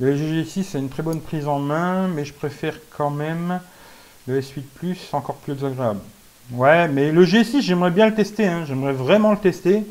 [0.00, 3.60] Le GG6, c'est une très bonne prise en main, mais je préfère quand même
[4.26, 6.00] le S8 Plus, encore plus agréable.
[6.52, 8.46] Ouais, mais le G6, j'aimerais bien le tester.
[8.46, 8.64] Hein.
[8.66, 9.84] J'aimerais vraiment le tester.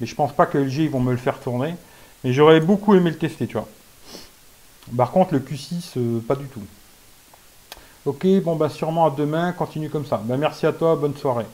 [0.00, 1.74] Mais je pense pas que LG, ils vont me le faire tourner.
[2.22, 3.68] Mais j'aurais beaucoup aimé le tester, tu vois.
[4.96, 6.60] Par contre, le Q6, euh, pas du tout.
[8.06, 9.50] Ok, bon, bah sûrement à demain.
[9.50, 10.22] Continue comme ça.
[10.24, 10.94] Bah, merci à toi.
[10.94, 11.46] Bonne soirée.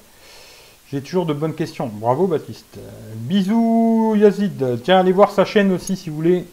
[0.90, 1.90] J'ai toujours de bonnes questions.
[1.90, 2.78] Bravo, Baptiste.
[3.14, 4.82] Bisous, Yazid.
[4.84, 6.46] Tiens, allez voir sa chaîne aussi, si vous voulez.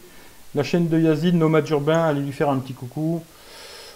[0.54, 2.02] La chaîne de Yazid, Nomade Urbain.
[2.02, 3.22] Allez lui faire un petit coucou.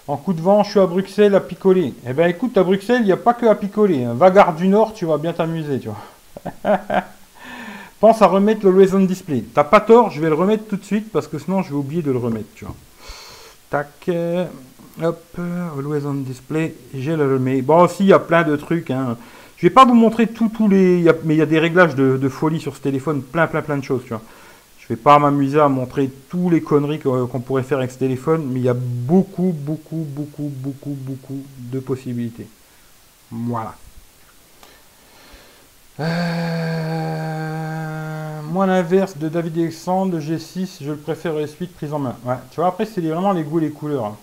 [0.07, 1.95] En coup de vent, je suis à Bruxelles à picoler.
[2.07, 4.03] Eh ben écoute, à Bruxelles, il n'y a pas que à picoler.
[4.03, 4.13] Hein.
[4.13, 6.77] Va du Nord, tu vas bien t'amuser, tu vois.
[7.99, 9.43] Pense à remettre le Always on Display.
[9.55, 11.75] T'as pas tort, je vais le remettre tout de suite parce que sinon je vais
[11.75, 12.75] oublier de le remettre, tu vois.
[13.71, 14.07] Tac.
[15.01, 16.73] Hop, Always on Display.
[16.93, 17.61] Je le remets.
[17.61, 18.89] Bon, aussi, il y a plein de trucs.
[18.91, 19.17] Hein.
[19.57, 21.03] Je vais pas vous montrer tous les.
[21.25, 23.21] Mais il y a des réglages de, de, folie sur ce téléphone.
[23.21, 24.21] Plein, plein, plein de choses, tu vois.
[24.79, 28.47] Je vais pas m'amuser à montrer tous les conneries qu'on pourrait faire avec ce téléphone,
[28.51, 32.47] mais il y a beaucoup, beaucoup, beaucoup, beaucoup, beaucoup de possibilités.
[33.31, 33.73] Voilà.
[35.99, 37.25] Euh,
[38.43, 42.15] moi, l'inverse de David Alexandre, G6, je le préfère S8 prise en main.
[42.23, 44.05] Ouais, tu vois, après, c'est vraiment les goûts et les couleurs.
[44.05, 44.15] Hein.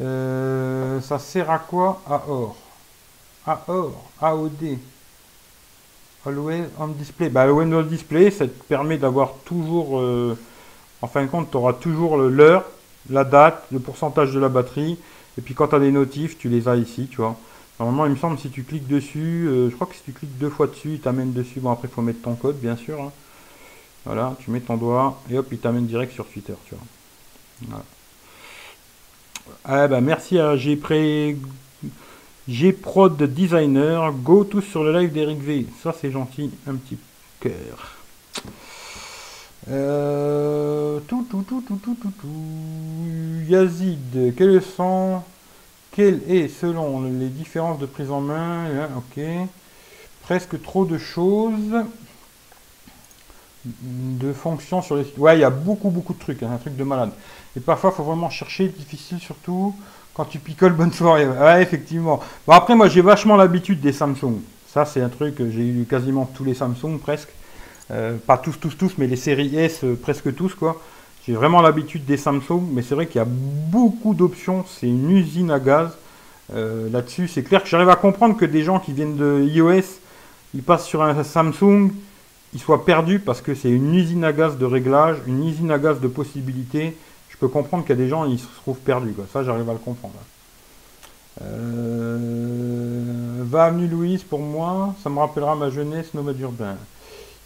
[0.00, 2.02] Euh, ça sert à quoi?
[2.08, 2.56] À or.
[3.46, 4.78] À or, AOD.
[6.26, 7.28] Always on display.
[7.28, 10.36] Bah, on display, ça te permet d'avoir toujours, euh,
[11.00, 12.64] en fin de compte, tu auras toujours l'heure,
[13.10, 14.98] la date, le pourcentage de la batterie.
[15.38, 17.36] Et puis quand tu as des notifs, tu les as ici, tu vois.
[17.78, 20.36] Normalement, il me semble, si tu cliques dessus, euh, je crois que si tu cliques
[20.38, 21.60] deux fois dessus, il t'amène dessus.
[21.60, 23.00] Bon, après, il faut mettre ton code, bien sûr.
[23.00, 23.12] Hein.
[24.04, 27.82] Voilà, tu mets ton doigt et hop, il t'amène direct sur Twitter, tu vois.
[29.64, 30.54] Ah bah merci à
[32.48, 34.12] Gprod Designer.
[34.12, 35.66] Go tous sur le live d'Eric V.
[35.82, 36.98] Ça c'est gentil, un petit
[37.40, 37.96] cœur.
[39.68, 42.28] Euh, tout, tout, tout, tout, tout, tout, tout.
[43.48, 45.22] Yazid, quel sont,
[45.90, 48.88] quel est selon les différences de prise en main?
[48.96, 49.20] Ok.
[50.22, 51.74] Presque trop de choses.
[53.66, 55.18] De fonctions sur les sites.
[55.18, 56.42] Ouais, il y a beaucoup, beaucoup de trucs.
[56.42, 57.10] Hein, un truc de malade.
[57.56, 59.74] Et parfois, il faut vraiment chercher, difficile surtout
[60.14, 61.26] quand tu picoles bonne soirée.
[61.26, 62.20] Ouais, effectivement.
[62.46, 64.40] Bon, après, moi, j'ai vachement l'habitude des Samsung.
[64.68, 67.30] Ça, c'est un truc, j'ai eu quasiment tous les Samsung presque.
[67.90, 70.80] Euh, pas tous, tous, tous, mais les séries S, euh, presque tous, quoi.
[71.26, 74.64] J'ai vraiment l'habitude des Samsung, mais c'est vrai qu'il y a beaucoup d'options.
[74.68, 75.90] C'est une usine à gaz.
[76.54, 80.00] Euh, là-dessus, c'est clair que j'arrive à comprendre que des gens qui viennent de iOS,
[80.54, 81.90] ils passent sur un Samsung,
[82.54, 85.78] ils soient perdus parce que c'est une usine à gaz de réglage, une usine à
[85.78, 86.96] gaz de possibilités.
[87.28, 89.14] Je peux comprendre qu'il y a des gens, ils se trouvent perdus.
[89.32, 90.14] Ça, j'arrive à le comprendre.
[93.44, 96.76] va avenue Louise pour moi, ça me rappellera ma jeunesse nomade urbain.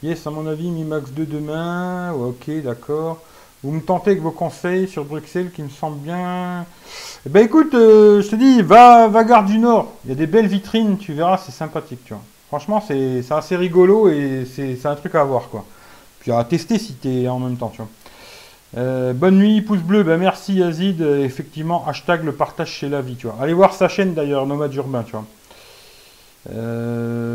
[0.02, 2.12] Yes, à mon avis, Mi Max 2 demain.
[2.12, 3.18] ok, d'accord.
[3.62, 6.64] Vous me tentez avec vos conseils sur Bruxelles qui me semblent bien.
[7.26, 9.92] Eh ben écoute, euh, je te dis, va, va Gare du Nord.
[10.04, 12.22] Il y a des belles vitrines, tu verras, c'est sympathique, tu vois.
[12.50, 15.64] Franchement, c'est assez rigolo et c'est un truc à voir, quoi.
[16.18, 17.72] Puis à tester si t'es en même temps.
[18.76, 20.02] Euh, bonne nuit, pouce bleu.
[20.02, 21.00] Ben merci Yazid.
[21.00, 23.36] effectivement, hashtag le partage chez la vie, tu vois.
[23.40, 25.24] Allez voir sa chaîne d'ailleurs, Nomade Urbain, tu vois.
[26.52, 27.30] Euh,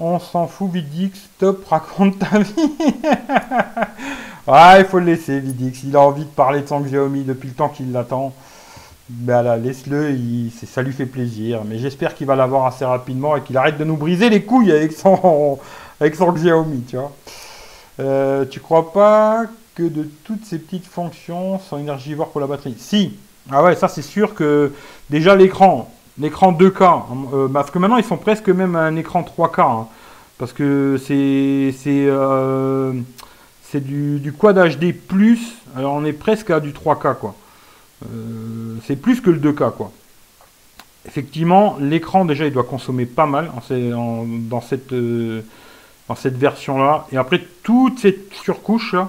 [0.00, 1.12] on s'en fout, Vidix.
[1.36, 2.72] Stop, raconte ta vie.
[4.46, 5.82] ah, il faut le laisser, Vidix.
[5.82, 8.34] Il a envie de parler de son Xiaomi depuis le temps qu'il l'attend.
[9.12, 10.14] Ben là, laisse-le,
[10.66, 11.62] ça lui fait plaisir.
[11.66, 14.70] Mais j'espère qu'il va l'avoir assez rapidement et qu'il arrête de nous briser les couilles
[14.70, 15.58] avec son,
[16.00, 17.12] avec Xiaomi, tu vois.
[17.98, 22.76] Euh, tu crois pas que de toutes ces petites fonctions sont énergivores pour la batterie?
[22.78, 23.16] Si.
[23.50, 24.72] Ah ouais, ça c'est sûr que
[25.10, 27.02] déjà l'écran, l'écran 2K,
[27.34, 29.86] euh, parce que maintenant ils sont presque même un écran 3K, hein.
[30.38, 30.96] parce que
[31.88, 32.92] euh,
[33.62, 35.40] c'est du, du, Quad HD plus,
[35.76, 37.34] alors on est presque à du 3K quoi.
[38.86, 39.92] C'est plus que le 2K quoi.
[41.06, 47.06] Effectivement, l'écran déjà il doit consommer pas mal en, dans cette version-là.
[47.12, 49.08] Et après, toute cette surcouche-là,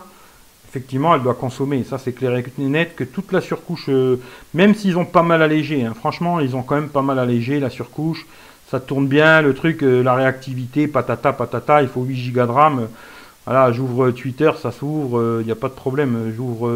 [0.69, 1.83] effectivement, elle doit consommer.
[1.83, 4.21] ça, c'est clair et net que toute la surcouche, euh,
[4.53, 7.59] même s'ils ont pas mal allégé, hein, franchement, ils ont quand même pas mal allégé
[7.59, 8.25] la surcouche.
[8.69, 12.51] Ça tourne bien, le truc, euh, la réactivité, patata, patata, il faut 8 Go de
[12.51, 12.87] RAM.
[13.45, 16.31] Voilà, j'ouvre Twitter, ça s'ouvre, il n'y a pas de problème.
[16.37, 16.69] J'ouvre.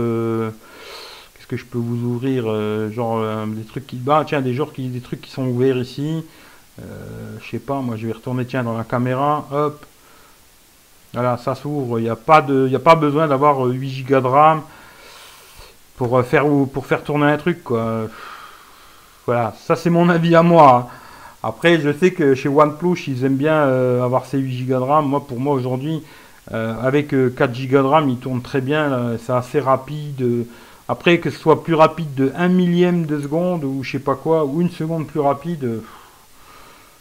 [1.47, 2.45] Que je peux vous ouvrir
[2.91, 3.97] Genre des trucs qui.
[3.97, 6.23] Bah, tiens, des, genres qui, des trucs qui sont ouverts ici.
[6.79, 9.85] je sais pas, moi je vais retourner, tiens, dans la caméra, hop,
[11.15, 11.97] voilà, ça s'ouvre.
[11.99, 14.61] Il n'y a, pas de, a pas besoin d'avoir 8 Go de RAM
[15.95, 16.43] pour euh, faire,
[16.73, 17.63] pour faire tourner un truc.
[17.63, 18.07] Quoi.
[19.25, 20.89] Voilà, ça c'est mon avis à moi.
[20.91, 20.97] Hein.
[21.41, 24.79] Après, je sais que chez OnePlus, ils aiment bien euh, avoir ces 8 Go de
[24.79, 25.05] RAM.
[25.05, 26.03] Moi, pour moi, aujourd'hui,
[26.51, 29.15] euh, avec 4 Go de RAM, il tourne très bien.
[29.25, 30.45] C'est assez rapide.
[30.87, 34.15] Après, que ce soit plus rapide de 1 millième de seconde ou je sais pas
[34.15, 35.81] quoi, ou une seconde plus rapide,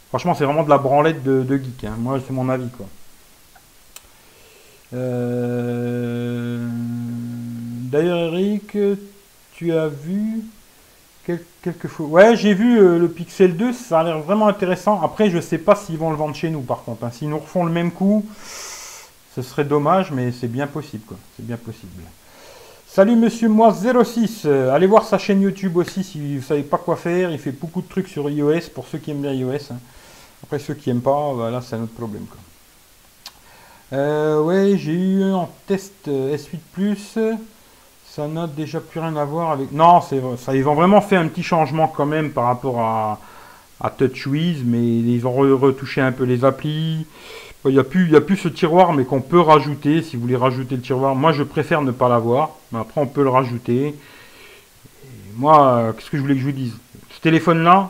[0.09, 1.83] franchement, c'est vraiment de la branlette de, geek.
[1.83, 1.95] Hein.
[1.99, 2.69] Moi, c'est mon avis.
[2.69, 2.87] quoi.
[4.93, 6.67] Euh,
[7.91, 8.77] d'ailleurs, Eric,
[9.53, 10.43] tu as vu
[11.61, 12.07] quelques fois.
[12.07, 15.01] Ouais, j'ai vu euh, le Pixel 2, ça a l'air vraiment intéressant.
[15.01, 17.03] Après, je sais pas s'ils vont le vendre chez nous, par contre.
[17.03, 17.11] Hein.
[17.11, 18.25] S'ils nous refont le même coup,
[19.35, 21.15] ce serait dommage, mais c'est bien possible.
[21.35, 21.91] C'est bien possible.
[22.95, 26.77] Salut Monsieur Moi 06, euh, allez voir sa chaîne YouTube aussi si vous savez pas
[26.77, 27.29] quoi faire.
[27.29, 29.73] Il fait beaucoup de trucs sur iOS pour ceux qui aiment bien iOS.
[29.73, 29.79] Hein.
[30.41, 32.23] Après ceux qui aiment pas, voilà, c'est un autre problème.
[32.23, 32.37] Quoi.
[33.91, 37.17] Euh, ouais, j'ai eu en test euh, S8 Plus.
[38.07, 39.73] Ça n'a déjà plus rien à voir avec.
[39.73, 40.55] Non, ça.
[40.55, 43.19] Ils ont vraiment fait un petit changement quand même par rapport à,
[43.81, 47.05] à TouchWiz, mais ils ont retouché un peu les applis.
[47.67, 50.35] Il n'y a, plus, a plus ce tiroir, mais qu'on peut rajouter si vous voulez
[50.35, 51.15] rajouter le tiroir.
[51.15, 53.95] Moi, je préfère ne pas l'avoir, mais après, on peut le rajouter.
[55.35, 56.73] moi, qu'est-ce que je voulais que je vous dise?
[57.15, 57.89] Ce téléphone-là,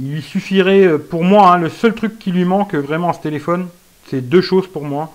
[0.00, 3.20] il suffirait, euh, pour moi, hein, le seul truc qui lui manque vraiment à ce
[3.20, 3.68] téléphone,
[4.08, 5.12] c'est deux choses pour moi.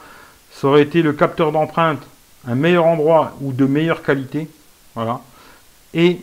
[0.52, 2.02] Ça aurait été le capteur d'empreinte,
[2.48, 4.48] un meilleur endroit ou de meilleure qualité.
[4.96, 5.22] Voilà.
[5.94, 6.22] Et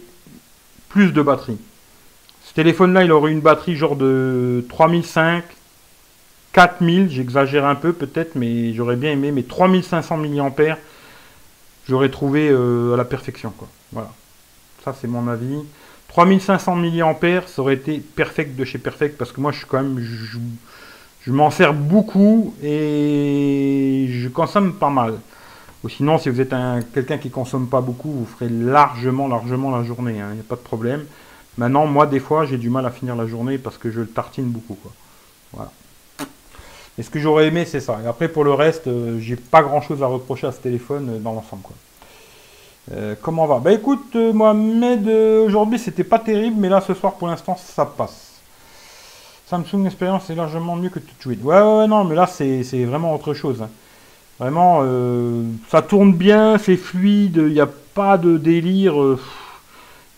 [0.88, 1.59] plus de batterie.
[2.44, 5.44] Ce téléphone-là, il aurait une batterie genre de 3005,
[6.53, 10.76] 4000, j'exagère un peu peut-être, mais j'aurais bien aimé, mais 3500 mAh,
[11.88, 13.53] j'aurais trouvé à la perfection.
[13.57, 13.68] Quoi.
[13.92, 14.11] Voilà.
[14.84, 15.59] Ça, c'est mon avis.
[16.09, 19.82] 3500 mAh, ça aurait été perfect de chez Perfect, parce que moi, je suis quand
[19.82, 20.01] même...
[20.01, 25.18] Je, m'en sers beaucoup et je consomme pas mal.
[25.84, 26.55] Ou sinon, si vous êtes
[26.94, 30.14] quelqu'un qui consomme pas beaucoup, vous ferez largement, largement la journée.
[30.16, 31.05] Il hein, n'y a pas de problème.
[31.59, 34.07] Maintenant, moi, des fois, j'ai du mal à finir la journée parce que je le
[34.07, 34.78] tartine beaucoup.
[35.53, 35.70] Voilà.
[36.99, 38.01] Et ce que j'aurais aimé, c'est ça.
[38.05, 41.09] Et après, pour le reste, euh, j'ai pas grand chose à reprocher à ce téléphone
[41.11, 41.62] euh, dans l'ensemble.
[42.92, 43.61] Euh, comment va?
[43.61, 48.40] Bah écoute, Mohamed, aujourd'hui, c'était pas terrible, mais là, ce soir, pour l'instant, ça passe.
[49.46, 51.38] Samsung Experience est largement mieux que TouchWiz.
[51.42, 53.62] Ouais, ouais, non, mais là, c'est vraiment autre chose.
[53.62, 53.68] Hein.
[54.38, 54.84] Vraiment,
[55.68, 58.94] ça tourne bien, c'est fluide, il n'y a pas de délire.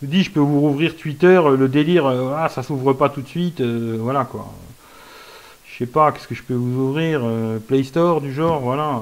[0.02, 3.28] Je dis, je peux vous rouvrir Twitter, le délire, ah, ça s'ouvre pas tout de
[3.28, 4.46] suite, voilà quoi.
[5.80, 7.22] Sais pas, qu'est-ce que je peux vous ouvrir
[7.66, 9.00] Play Store du genre, voilà.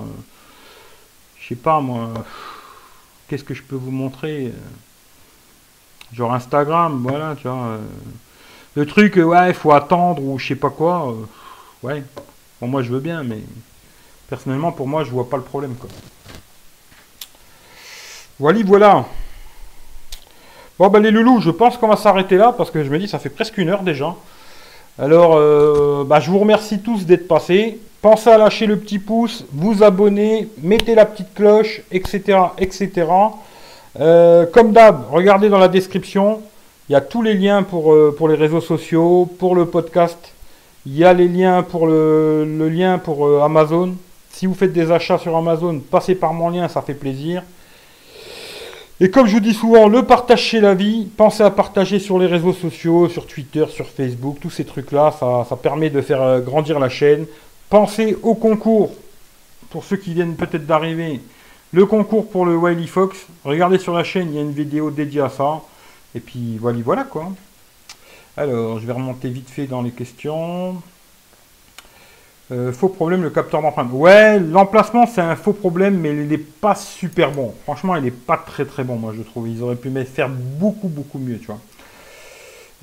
[1.41, 2.11] Je sais pas moi.
[3.27, 4.53] Qu'est-ce que je peux vous montrer
[6.13, 7.79] Genre Instagram, voilà, tu vois.
[8.77, 11.17] le truc, ouais, il faut attendre ou je sais pas quoi.
[11.83, 12.05] ouais.
[12.61, 13.41] Bon, moi je veux bien, mais
[14.29, 15.91] personnellement, pour moi, je vois pas le problème quoi.
[18.39, 19.05] Voilà, voilà.
[20.79, 23.09] Bon, ben les loulous, je pense qu'on va s'arrêter là parce que je me dis,
[23.09, 24.15] ça fait presque une heure déjà.
[25.01, 27.79] Alors, euh, bah, je vous remercie tous d'être passés.
[28.03, 32.39] Pensez à lâcher le petit pouce, vous abonner, mettez la petite cloche, etc.
[32.59, 33.07] etc.
[34.01, 36.41] Euh, comme d'hab, regardez dans la description.
[36.89, 40.19] Il y a tous les liens pour, euh, pour les réseaux sociaux, pour le podcast.
[40.85, 43.95] Il y a les liens pour le lien pour Amazon.
[44.31, 47.43] Si vous faites des achats sur Amazon, passez par mon lien, ça fait plaisir.
[49.01, 52.19] Et comme je vous dis souvent, le partage chez la vie, pensez à partager sur
[52.19, 56.41] les réseaux sociaux, sur Twitter, sur Facebook, tous ces trucs-là, ça, permet de faire euh,
[56.41, 57.27] grandir la chaîne.
[57.71, 58.93] Pensez au concours,
[59.71, 61.21] pour ceux qui viennent peut-être d'arriver,
[61.73, 63.27] le concours pour le Wiley Fox.
[63.45, 65.61] Regardez sur la chaîne, il y a une vidéo dédiée à ça.
[66.17, 67.31] Et puis voilà, voilà quoi.
[68.37, 70.83] Alors, je vais remonter vite fait dans les questions.
[72.51, 73.91] Euh, faux problème, le capteur d'empreinte.
[73.93, 77.55] Ouais, l'emplacement, c'est un faux problème, mais il n'est pas super bon.
[77.65, 79.49] Franchement, il n'est pas très très bon, moi, je trouve.
[79.49, 81.61] Ils auraient pu faire beaucoup, beaucoup mieux, tu vois.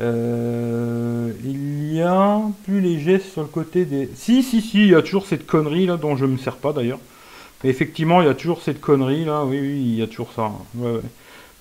[0.01, 4.09] Euh, il y a plus gestes sur le côté des...
[4.16, 6.57] Si, si, si, il y a toujours cette connerie, là, dont je ne me sers
[6.57, 6.99] pas, d'ailleurs.
[7.63, 9.43] Effectivement, il y a toujours cette connerie, là.
[9.45, 10.51] Oui, oui, il y a toujours ça.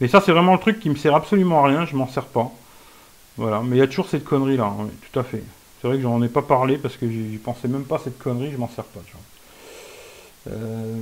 [0.01, 1.87] Mais ça, c'est vraiment le truc qui me sert absolument à rien.
[1.87, 2.53] Je m'en sers pas.
[3.39, 4.71] Voilà, mais il y a toujours cette connerie, là.
[5.11, 5.43] tout à fait.
[5.85, 8.19] C'est vrai que j'en ai pas parlé parce que j'y pensais même pas à cette
[8.19, 9.01] connerie, je m'en sers pas.
[10.49, 10.95] Euh,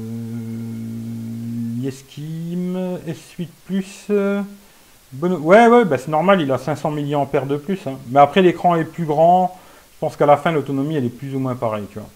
[1.81, 4.07] Yeskim, S8 Plus.
[4.11, 7.79] Ouais, ouais, bah c'est normal, il a 500 mAh de plus.
[7.87, 7.93] Hein.
[8.11, 9.57] Mais après, l'écran est plus grand.
[9.95, 11.87] Je pense qu'à la fin, l'autonomie, elle est plus ou moins pareille.
[11.93, 12.09] Tu vois.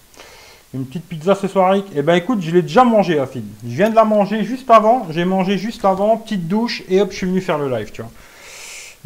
[0.74, 1.86] Une petite pizza ce soir, Eric?
[1.94, 5.06] Eh ben écoute, je l'ai déjà mangé, à Je viens de la manger juste avant.
[5.10, 8.02] J'ai mangé juste avant, petite douche, et hop, je suis venu faire le live, tu
[8.02, 8.10] vois.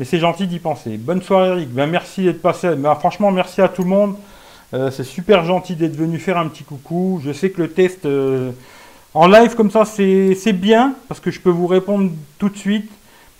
[0.00, 0.96] Mais c'est gentil d'y penser.
[0.96, 1.74] Bonne soirée Eric.
[1.74, 2.70] Ben, merci d'être passé.
[2.74, 4.14] Ben, franchement, merci à tout le monde.
[4.72, 7.20] Euh, c'est super gentil d'être venu faire un petit coucou.
[7.22, 8.50] Je sais que le test euh,
[9.12, 12.90] en live comme ça, c'est bien parce que je peux vous répondre tout de suite.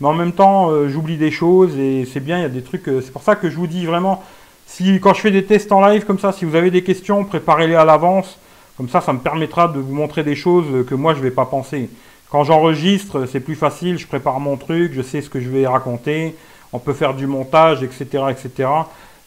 [0.03, 2.37] Mais en même temps, euh, j'oublie des choses et c'est bien.
[2.37, 2.85] Il y a des trucs.
[2.85, 4.23] c'est pour ça que je vous dis vraiment,
[4.67, 7.25] si quand je fais des tests en live comme ça, si vous avez des questions,
[7.25, 8.37] préparez-les à l'avance.
[8.77, 11.31] Comme ça, ça me permettra de vous montrer des choses que moi je ne vais
[11.31, 11.89] pas penser.
[12.31, 15.67] Quand j'enregistre, c'est plus facile, je prépare mon truc, je sais ce que je vais
[15.67, 16.37] raconter,
[16.73, 18.25] on peut faire du montage, etc.
[18.31, 18.69] etc.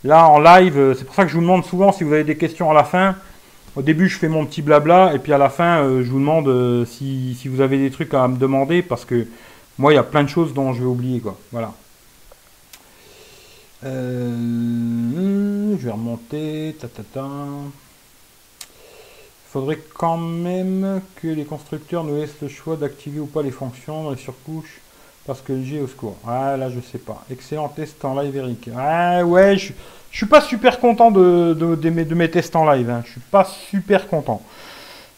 [0.06, 2.24] Là, en live, euh, c'est pour ça que je vous demande souvent si vous avez
[2.24, 3.16] des questions à la fin.
[3.76, 6.20] Au début, je fais mon petit blabla, et puis à la fin, euh, je vous
[6.20, 9.28] demande euh, si, vous avez des trucs à me demander, parce que
[9.78, 11.38] moi, il y a plein de choses dont je vais oublier, quoi.
[11.52, 11.74] Voilà.
[13.84, 13.90] je
[15.78, 17.28] vais remonter, ta ta ta
[19.54, 24.04] faudrait quand même que les constructeurs nous laissent le choix d'activer ou pas les fonctions
[24.04, 24.82] dans les surcouches
[25.28, 26.16] parce que j'ai au secours.
[26.28, 27.24] Ah là je sais pas.
[27.30, 28.70] Excellent test en live Eric.
[28.76, 29.72] Ah ouais, je,
[30.10, 31.54] je suis pas super content de,
[32.16, 32.90] mes, tests en live.
[32.90, 33.04] Hein.
[33.06, 34.42] Je suis pas super content.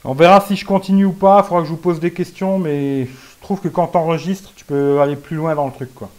[0.03, 1.39] On verra si je continue ou pas.
[1.41, 4.51] Il faudra que je vous pose des questions, mais je trouve que quand tu enregistres,
[4.53, 6.09] tu peux aller plus loin dans le truc quoi.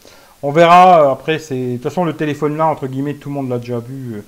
[0.42, 1.12] On verra.
[1.12, 3.78] Après, c'est de toute façon le téléphone là entre guillemets, tout le monde l'a déjà
[3.78, 4.22] vu.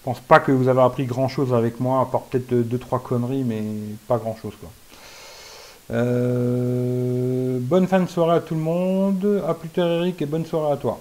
[0.00, 2.78] Je pense pas que vous avez appris grand chose avec moi, à part peut-être deux,
[2.78, 3.62] trois conneries, mais
[4.06, 4.70] pas grand chose quoi.
[5.90, 9.42] Euh, bonne fin de soirée à tout le monde.
[9.48, 11.00] À plus tard Eric et bonne soirée à toi.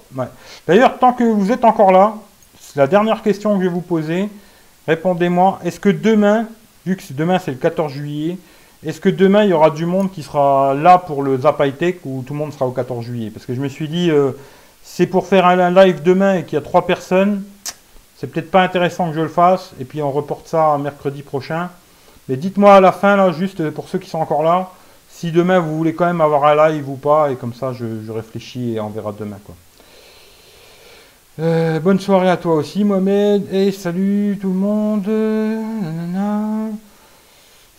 [0.66, 2.16] D'ailleurs, tant que vous êtes encore là,
[2.60, 4.30] c'est la dernière question que je vais vous poser.
[4.88, 6.48] Répondez-moi, est-ce que demain,
[6.86, 8.38] vu que demain c'est le 14 juillet,
[8.86, 11.96] est-ce que demain il y aura du monde qui sera là pour le Zap Tech
[12.06, 13.30] ou tout le monde sera au 14 juillet?
[13.30, 14.32] Parce que je me suis dit, euh,
[14.84, 17.44] c'est pour faire un live demain et qu'il y a trois personnes,
[18.20, 21.70] C'est peut-être pas intéressant que je le fasse, et puis on reporte ça mercredi prochain.
[22.28, 24.72] Mais dites-moi à la fin, là, juste pour ceux qui sont encore là,
[25.10, 28.12] si demain vous voulez quand même avoir un live ou pas, et comme ça je,
[28.12, 29.56] réfléchis et on verra demain quoi.
[31.40, 35.04] Euh, bonne soirée à toi aussi Mohamed, et salut tout le monde.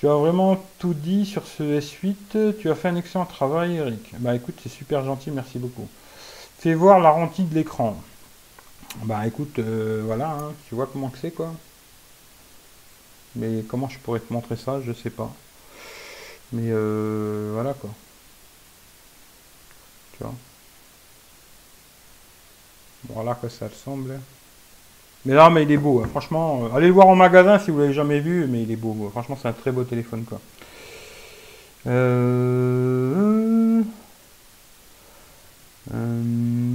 [0.00, 4.12] Tu as vraiment tout dit sur ce S8, tu as fait un excellent travail Eric.
[4.18, 5.88] Bah écoute, c'est super gentil, merci beaucoup.
[6.58, 7.96] Fais voir la rentille de l'écran.
[8.96, 11.52] Bah écoute, euh, voilà, hein, tu vois comment c'est quoi.
[13.36, 15.30] Mais comment je pourrais te montrer ça, je sais pas.
[16.52, 17.90] Mais euh, voilà quoi.
[20.12, 20.34] Tu vois.
[23.08, 24.18] Voilà quoi ça ressemble.
[25.24, 26.02] Mais là, mais il est beau.
[26.02, 26.08] Hein.
[26.10, 28.76] Franchement, euh, allez le voir en magasin si vous l'avez jamais vu, mais il est
[28.76, 29.08] beau.
[29.10, 30.40] Franchement, c'est un très beau téléphone quoi.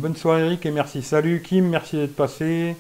[0.04, 1.02] Bonne soirée Eric et merci.
[1.02, 2.76] Salut Kim, merci d'être passé.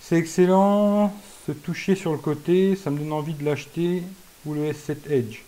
[0.00, 1.14] C'est excellent.
[1.46, 4.02] Se toucher sur le côté, ça me donne envie de l'acheter.
[4.44, 5.42] Ou le S7 Edge.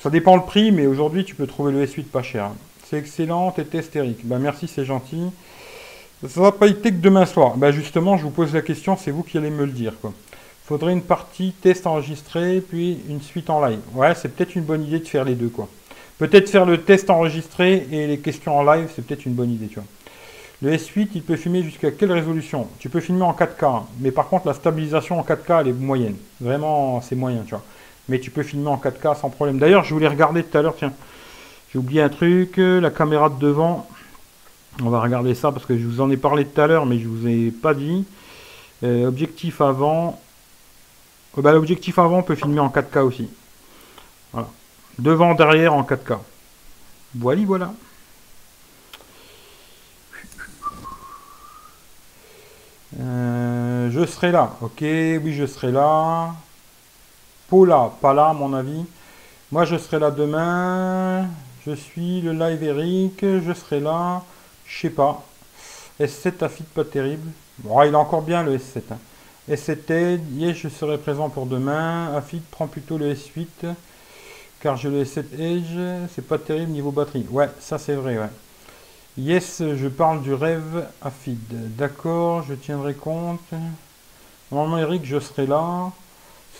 [0.00, 2.50] Ça dépend le prix, mais aujourd'hui, tu peux trouver le S8 pas cher.
[2.90, 4.26] C'est excellent, t'es hystérique.
[4.26, 5.30] Bah merci, c'est gentil.
[6.26, 7.56] Ça va pas été que demain soir.
[7.56, 9.94] Bah justement, je vous pose la question, c'est vous qui allez me le dire.
[10.00, 10.12] Quoi.
[10.64, 13.78] Faudrait une partie test enregistré, puis une suite en live.
[13.94, 15.50] Ouais, c'est peut-être une bonne idée de faire les deux.
[15.50, 15.68] quoi.
[16.18, 19.68] Peut-être faire le test enregistré et les questions en live, c'est peut-être une bonne idée.
[19.68, 19.84] Tu vois.
[20.62, 22.66] Le S8, il peut filmer jusqu'à quelle résolution?
[22.80, 23.86] Tu peux filmer en 4K, hein.
[24.00, 26.16] mais par contre, la stabilisation en 4K, elle est moyenne.
[26.40, 27.62] Vraiment, c'est moyen, tu vois
[28.08, 29.58] mais tu peux filmer en 4K sans problème.
[29.58, 30.92] D'ailleurs, je voulais regarder tout à l'heure, tiens,
[31.72, 33.86] j'ai oublié un truc, euh, la caméra de devant.
[34.82, 36.98] On va regarder ça parce que je vous en ai parlé tout à l'heure, mais
[36.98, 38.04] je vous ai pas dit.
[38.82, 40.20] Euh, objectif avant.
[41.36, 43.28] Oh, l'objectif avant peut filmer en 4K aussi.
[44.98, 46.18] Devant, derrière en 4K.
[47.14, 47.72] Voilà, voilà.
[52.98, 54.56] Euh, je serai là.
[54.60, 56.34] Ok, oui, je serai là.
[57.48, 58.84] Paula, pas là à mon avis.
[59.50, 61.26] Moi je serai là demain.
[61.66, 64.22] Je suis le live Eric, je serai là.
[64.66, 65.24] Je sais pas.
[66.00, 67.30] S7 affite pas terrible.
[67.58, 68.82] Bon, il est encore bien le S7.
[68.90, 68.98] Hein.
[69.50, 72.14] S7 Edge, yes, je serai présent pour demain.
[72.14, 73.74] Afid prend plutôt le S8
[74.60, 77.26] car j'ai le S7 Edge, c'est pas terrible niveau batterie.
[77.30, 78.30] Ouais, ça c'est vrai, ouais.
[79.16, 81.76] Yes, je parle du rêve Afid.
[81.76, 83.40] D'accord, je tiendrai compte.
[84.52, 85.90] Normalement, Eric, je serai là.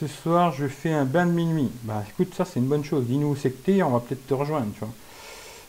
[0.01, 1.71] Ce soir, je fais un bain de minuit.
[1.83, 3.05] Bah écoute, ça c'est une bonne chose.
[3.07, 4.91] Dis-nous où c'est que on va peut-être te rejoindre, tu vois.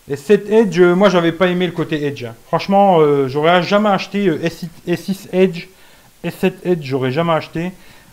[0.09, 2.23] Et cette Edge, euh, moi j'avais pas aimé le côté Edge.
[2.25, 2.35] Hein.
[2.47, 4.39] Franchement, euh, j'aurais jamais acheté euh,
[4.87, 5.67] S6, Edge.
[6.23, 7.71] S7 Edge, j'aurais jamais acheté.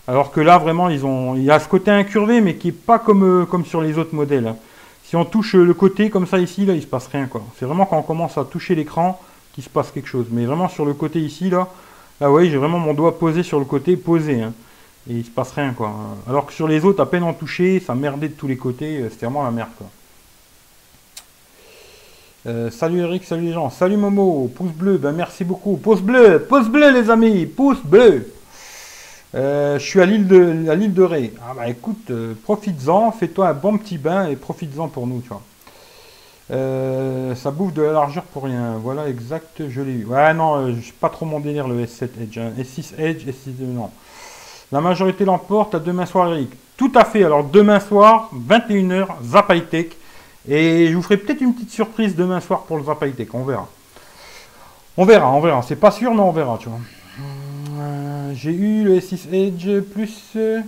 [0.09, 2.73] Alors que là, vraiment, ils ont, il y a ce côté incurvé, mais qui est
[2.73, 4.47] pas comme, comme sur les autres modèles.
[4.47, 4.57] Hein.
[5.05, 7.29] Si on touche le côté comme ça ici, là, il se passe rien.
[7.59, 9.21] C'est vraiment quand on commence à toucher l'écran
[9.55, 10.27] qu'il se passe quelque chose.
[10.31, 11.69] Mais vraiment sur le côté ici, là,
[12.21, 14.43] là, oui, j'ai vraiment mon doigt posé sur le côté, posé.
[14.43, 14.53] Hein
[15.09, 15.75] et il se passe rien.
[16.29, 18.99] Alors que sur les autres, à peine en touché, ça merdait de tous les côtés,
[18.99, 19.71] euh, c'était vraiment la merde.
[22.47, 26.45] Euh, salut Eric, salut les gens, salut Momo, pouce bleu, ben merci beaucoup, pouce bleu,
[26.49, 28.33] pouce bleu les amis, pouce bleu.
[29.37, 31.35] Euh, je suis à l'île de l'île de Ré.
[31.43, 32.11] Ah bah écoute,
[32.45, 35.43] profites-en, fais-toi un bon petit bain et profites-en pour nous, tu vois.
[37.37, 38.79] ça bouffe de la largeur pour rien.
[38.83, 40.05] Voilà, exact, je l'ai eu.
[40.07, 42.39] Ouais, non, je suis pas trop mon délire le S7 Edge.
[42.39, 42.53] Hein.
[42.59, 43.91] S6 Edge, S6 non.
[44.73, 46.51] La majorité l'emporte à demain soir, Eric.
[46.77, 47.25] Tout à fait.
[47.25, 49.87] Alors, demain soir, 21h, Zap Tech.
[50.49, 53.29] Et je vous ferai peut-être une petite surprise demain soir pour le Zap Tech.
[53.33, 53.69] On verra.
[54.97, 55.63] On verra, on verra.
[55.63, 56.81] C'est pas sûr, mais on verra, tu vois.
[58.27, 60.33] Euh, j'ai eu le S6 Edge plus.
[60.37, 60.61] Euh,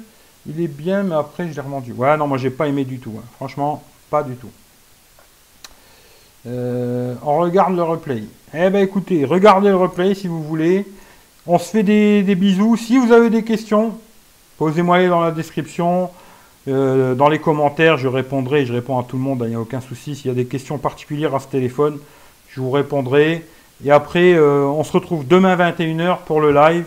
[0.47, 1.93] il est bien, mais après, je l'ai revendu.
[1.93, 3.15] Ouais, non, moi, j'ai pas aimé du tout.
[3.19, 3.25] Hein.
[3.37, 4.51] Franchement, pas du tout.
[6.47, 8.23] Euh, on regarde le replay.
[8.55, 10.87] Eh ben, écoutez, regardez le replay si vous voulez.
[11.47, 12.77] On se fait des, bisous.
[12.77, 13.95] Si vous avez des questions,
[14.59, 16.11] posez-moi-les dans la description.
[16.67, 18.67] Dans les commentaires, je répondrai.
[18.67, 20.15] Je réponds à tout le monde, il n'y a aucun souci.
[20.15, 21.99] S'il y a des questions particulières à ce téléphone,
[22.51, 23.47] je vous répondrai.
[23.83, 26.85] Et après, on se retrouve demain 21h pour le live.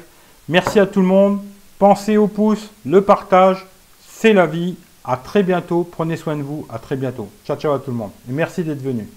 [0.50, 1.40] Merci à tout le monde.
[1.78, 3.66] Pensez au pouce, le partage,
[4.08, 4.76] c'est la vie.
[5.04, 5.84] À très bientôt.
[5.84, 6.68] Prenez soin de vous.
[6.70, 7.30] À très bientôt.
[7.46, 8.12] Ciao, ciao à tout le monde.
[8.30, 9.08] Et merci d'être venu.